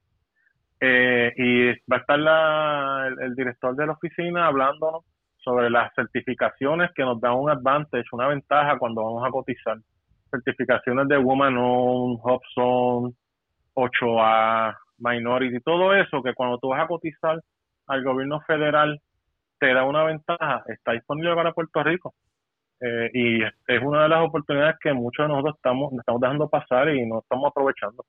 Eh, 0.81 1.33
y 1.37 1.67
va 1.91 1.97
a 1.97 1.99
estar 1.99 2.19
la, 2.19 3.09
el, 3.21 3.35
director 3.35 3.75
de 3.75 3.87
la 3.87 3.93
oficina 3.93 4.47
hablándonos 4.47 5.05
sobre 5.39 5.71
las 5.71 5.93
certificaciones 5.95 6.91
que 6.95 7.03
nos 7.03 7.21
dan 7.21 7.35
un 7.35 7.51
advantage, 7.51 8.05
una 8.13 8.29
ventaja 8.29 8.79
cuando 8.79 9.03
vamos 9.03 9.27
a 9.27 9.31
cotizar. 9.31 9.79
Certificaciones 10.31 11.09
de 11.09 11.17
Woman 11.17 11.57
On, 11.59 12.19
Hobson, 12.23 13.15
8A, 13.75 14.77
Minority, 14.99 15.61
todo 15.61 15.95
eso 15.95 16.23
que 16.23 16.35
cuando 16.35 16.59
tú 16.59 16.69
vas 16.69 16.85
a 16.85 16.89
cotizar 16.89 17.41
al 17.87 18.05
gobierno 18.05 18.41
federal 18.43 19.01
te 19.59 19.73
da 19.73 19.85
una 19.85 20.05
ventaja, 20.05 20.63
está 20.69 20.93
disponible 20.93 21.35
para 21.35 21.53
Puerto 21.53 21.83
Rico. 21.83 22.15
Eh, 22.81 23.11
y 23.13 23.43
es 23.43 23.83
una 23.83 24.05
de 24.05 24.09
las 24.09 24.27
oportunidades 24.27 24.77
que 24.81 24.93
muchos 24.93 25.25
de 25.25 25.29
nosotros 25.29 25.57
estamos, 25.57 25.93
estamos 25.93 26.21
dejando 26.21 26.49
pasar 26.49 26.89
y 26.95 27.07
no 27.07 27.21
estamos 27.21 27.51
aprovechando. 27.51 28.05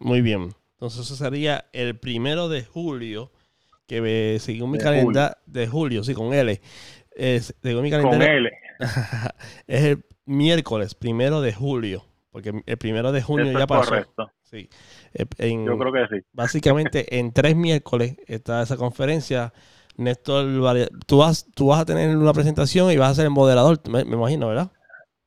Muy 0.00 0.20
bien. 0.20 0.50
Entonces 0.72 1.06
eso 1.06 1.14
sería 1.14 1.66
el 1.72 1.98
primero 1.98 2.48
de 2.48 2.64
julio, 2.64 3.30
que 3.86 4.38
según 4.40 4.72
mi 4.72 4.78
calendario, 4.78 5.36
de 5.46 5.66
julio, 5.66 6.04
sí, 6.04 6.14
con 6.14 6.34
L. 6.34 6.60
Es, 7.12 7.54
según 7.62 7.82
mi 7.82 7.90
calendario, 7.90 8.18
con 8.18 8.36
L. 8.36 8.50
es 9.66 9.84
el 9.84 10.04
miércoles, 10.26 10.94
primero 10.94 11.40
de 11.40 11.54
julio, 11.54 12.04
porque 12.30 12.52
el 12.66 12.76
primero 12.76 13.12
de 13.12 13.22
junio 13.22 13.58
ya 13.58 13.66
pasó. 13.66 13.90
Correcto. 13.90 14.30
Sí. 14.42 14.68
Yo 15.14 15.78
creo 15.78 15.92
que 15.92 16.06
sí. 16.14 16.26
Básicamente, 16.32 17.18
en 17.18 17.32
tres 17.32 17.56
miércoles 17.56 18.16
está 18.26 18.62
esa 18.62 18.76
conferencia. 18.76 19.52
Néstor, 19.96 20.44
tú 21.06 21.18
vas, 21.18 21.50
tú 21.54 21.68
vas 21.68 21.80
a 21.80 21.86
tener 21.86 22.16
una 22.16 22.32
presentación 22.32 22.90
y 22.90 22.98
vas 22.98 23.12
a 23.12 23.14
ser 23.14 23.24
el 23.26 23.30
moderador, 23.30 23.78
me, 23.90 24.00
imagino, 24.00 24.48
¿verdad? 24.48 24.70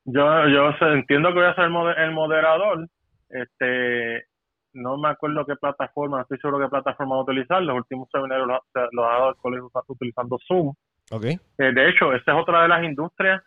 Yo, 0.04 0.22
yo 0.48 0.70
entiendo 0.92 1.28
que 1.30 1.40
voy 1.40 1.44
a 1.44 1.54
ser 1.54 1.64
el 1.64 2.12
moderador. 2.12 2.88
Este, 3.28 4.24
no 4.72 4.96
me 4.96 5.08
acuerdo 5.08 5.44
qué 5.46 5.56
plataforma, 5.56 6.18
no 6.18 6.22
estoy 6.22 6.38
seguro 6.38 6.60
qué 6.60 6.68
plataforma 6.68 7.16
voy 7.16 7.20
a 7.20 7.32
utilizar. 7.32 7.62
Los 7.62 7.76
últimos 7.76 8.08
seminarios 8.10 8.46
los, 8.46 9.06
ha 9.06 9.12
dado 9.12 9.30
el 9.30 9.36
colegio 9.36 9.70
utilizando 9.88 10.38
Zoom. 10.46 10.74
Okay. 11.10 11.38
Eh, 11.58 11.72
de 11.72 11.88
hecho, 11.88 12.12
esta 12.12 12.32
es 12.32 12.38
otra 12.40 12.62
de 12.62 12.68
las 12.68 12.84
industrias 12.84 13.42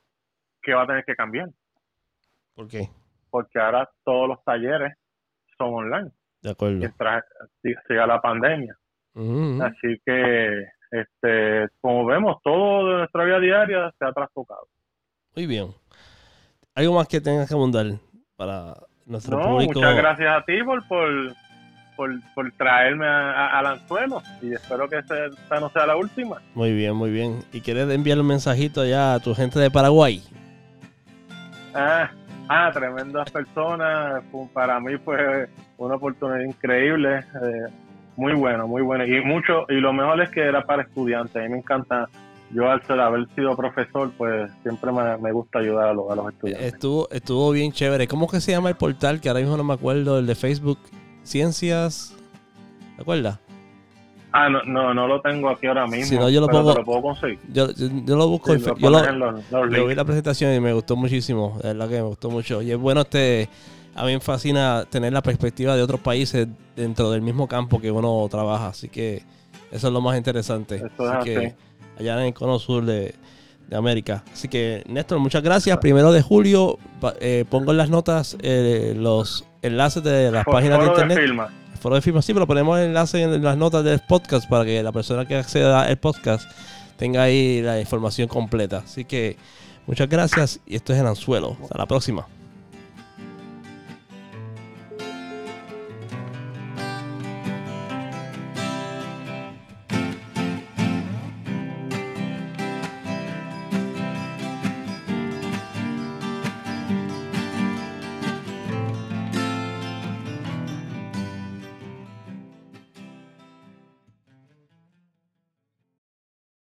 que 0.61 0.73
va 0.73 0.83
a 0.83 0.87
tener 0.87 1.05
que 1.05 1.15
cambiar. 1.15 1.49
¿Por 2.55 2.67
qué? 2.67 2.89
Porque 3.29 3.59
ahora 3.59 3.89
todos 4.03 4.27
los 4.29 4.43
talleres 4.43 4.93
son 5.57 5.73
online. 5.73 6.11
De 6.41 6.51
acuerdo. 6.51 6.77
Mientras 6.77 7.23
siga 7.61 8.05
la 8.05 8.21
pandemia. 8.21 8.75
Así 9.15 10.01
que, 10.05 10.65
este, 10.93 11.67
como 11.81 12.05
vemos, 12.05 12.37
todo 12.43 12.87
de 12.87 12.97
nuestra 12.99 13.23
vida 13.25 13.39
diaria 13.39 13.93
se 13.97 14.05
ha 14.05 14.11
trastocado. 14.11 14.67
Muy 15.35 15.47
bien. 15.47 15.73
¿Algo 16.75 16.93
más 16.95 17.07
que 17.07 17.21
tengas 17.21 17.47
que 17.47 17.53
abundar 17.53 17.85
para 18.35 18.75
nuestro 19.05 19.39
no, 19.39 19.59
Muchas 19.59 19.95
gracias 19.95 20.29
a 20.29 20.45
ti 20.45 20.63
por, 20.63 20.87
por, 20.87 21.09
por, 22.35 22.51
traerme 22.53 23.07
al 23.07 23.65
anzuelo 23.65 24.21
y 24.41 24.53
espero 24.53 24.87
que 24.87 24.99
esta 24.99 25.59
no 25.59 25.69
sea 25.69 25.85
la 25.85 25.95
última. 25.95 26.41
Muy 26.55 26.73
bien, 26.73 26.95
muy 26.95 27.11
bien. 27.11 27.43
¿Y 27.51 27.61
quieres 27.61 27.89
enviar 27.89 28.19
un 28.19 28.27
mensajito 28.27 28.81
allá 28.81 29.15
a 29.15 29.19
tu 29.19 29.35
gente 29.35 29.59
de 29.59 29.69
Paraguay? 29.69 30.21
Ah, 31.75 32.09
Ah, 32.49 32.71
tremendas 32.73 33.31
personas. 33.31 34.23
Para 34.53 34.79
mí 34.79 34.97
fue 34.97 35.47
una 35.77 35.95
oportunidad 35.95 36.41
increíble. 36.41 37.19
Eh, 37.19 37.67
muy 38.15 38.33
bueno, 38.33 38.67
muy 38.67 38.81
bueno. 38.81 39.05
Y 39.05 39.21
mucho, 39.21 39.65
y 39.69 39.75
lo 39.75 39.93
mejor 39.93 40.21
es 40.21 40.29
que 40.29 40.41
era 40.41 40.63
para 40.65 40.83
estudiantes. 40.83 41.35
A 41.35 41.41
mí 41.41 41.49
me 41.49 41.57
encanta. 41.57 42.09
Yo 42.51 42.69
al 42.69 42.85
ser, 42.85 42.99
haber 42.99 43.27
sido 43.33 43.55
profesor, 43.55 44.11
pues 44.15 44.51
siempre 44.61 44.91
me, 44.91 45.31
gusta 45.31 45.57
ayudar 45.57 45.87
a 45.87 45.93
los, 45.93 46.11
a 46.11 46.15
los, 46.15 46.31
estudiantes. 46.31 46.73
Estuvo, 46.73 47.09
estuvo 47.09 47.51
bien 47.51 47.71
chévere. 47.71 48.07
¿Cómo 48.07 48.27
que 48.27 48.39
se 48.41 48.51
llama 48.51 48.69
el 48.69 48.75
portal? 48.75 49.19
Que 49.19 49.29
ahora 49.29 49.41
mismo 49.41 49.57
no 49.57 49.63
me 49.63 49.73
acuerdo, 49.73 50.19
el 50.19 50.27
de 50.27 50.35
Facebook. 50.35 50.77
Ciencias. 51.23 52.15
¿Te 52.95 53.01
acuerdas? 53.01 53.39
Ah, 54.35 54.49
no, 54.49 54.63
no, 54.63 54.95
no 54.95 55.07
lo 55.07 55.21
tengo 55.21 55.47
aquí 55.49 55.67
ahora 55.67 55.85
mismo. 55.85 56.05
Si 56.05 56.17
no, 56.17 56.27
yo 56.27 56.41
lo, 56.41 56.47
pongo, 56.47 56.73
lo 56.73 56.83
puedo 56.83 57.03
conseguir. 57.03 57.39
Yo, 57.51 57.71
yo, 57.71 58.15
lo 58.15 58.27
busco. 58.27 58.55
yo, 58.55 58.89
lo, 58.89 59.87
vi 59.87 59.93
la 59.93 60.05
presentación 60.05 60.55
y 60.55 60.59
me 60.59 60.73
gustó 60.73 60.95
muchísimo. 60.95 61.59
De 61.61 61.69
verdad 61.69 61.87
que 61.87 61.95
me 61.95 62.01
gustó 62.01 62.31
mucho. 62.31 62.63
Y 62.63 62.71
es 62.71 62.77
bueno, 62.77 63.01
este, 63.01 63.47
a 63.95 64.05
mí 64.05 64.13
me 64.13 64.19
fascina 64.19 64.85
tener 64.89 65.13
la 65.13 65.21
perspectiva 65.21 65.75
de 65.75 65.81
otros 65.81 65.99
países 65.99 66.47
dentro 66.75 67.11
del 67.11 67.21
mismo 67.21 67.47
campo 67.47 67.79
que 67.79 67.91
uno 67.91 68.27
trabaja. 68.29 68.67
Así 68.67 68.89
que 68.89 69.23
eso 69.71 69.87
es 69.87 69.93
lo 69.93 70.01
más 70.01 70.17
interesante. 70.17 70.83
así 70.97 71.23
que 71.23 71.55
allá 71.99 72.19
en 72.19 72.27
el 72.27 72.33
cono 72.33 72.59
sur 72.59 72.85
de, 72.85 73.15
de, 73.67 73.75
América. 73.75 74.23
Así 74.31 74.47
que, 74.47 74.83
Néstor, 74.87 75.19
muchas 75.19 75.43
gracias. 75.43 75.77
Primero 75.77 76.11
de 76.11 76.21
julio, 76.21 76.77
eh, 77.19 77.45
pongo 77.49 77.71
en 77.71 77.77
las 77.77 77.89
notas 77.89 78.37
eh, 78.41 78.93
los 78.97 79.45
enlaces 79.61 80.03
de 80.03 80.31
las 80.31 80.45
páginas 80.45 80.79
de 80.79 80.85
internet 80.87 81.19
foro 81.83 81.95
de 81.95 82.01
firma. 82.01 82.21
Sí, 82.21 82.33
pero 82.33 82.47
ponemos 82.47 82.79
el 82.79 82.85
enlace 82.85 83.21
en 83.21 83.43
las 83.43 83.57
notas 83.57 83.83
del 83.83 83.99
podcast 83.99 84.49
para 84.49 84.63
que 84.63 84.81
la 84.81 84.93
persona 84.93 85.25
que 85.25 85.35
acceda 85.35 85.83
al 85.83 85.97
podcast 85.97 86.49
tenga 86.97 87.23
ahí 87.23 87.61
la 87.61 87.79
información 87.79 88.29
completa. 88.29 88.83
Así 88.85 89.03
que 89.03 89.35
muchas 89.85 90.07
gracias 90.07 90.61
y 90.65 90.75
esto 90.75 90.93
es 90.93 90.99
el 90.99 91.05
anzuelo. 91.05 91.57
Hasta 91.61 91.77
la 91.77 91.85
próxima. 91.85 92.25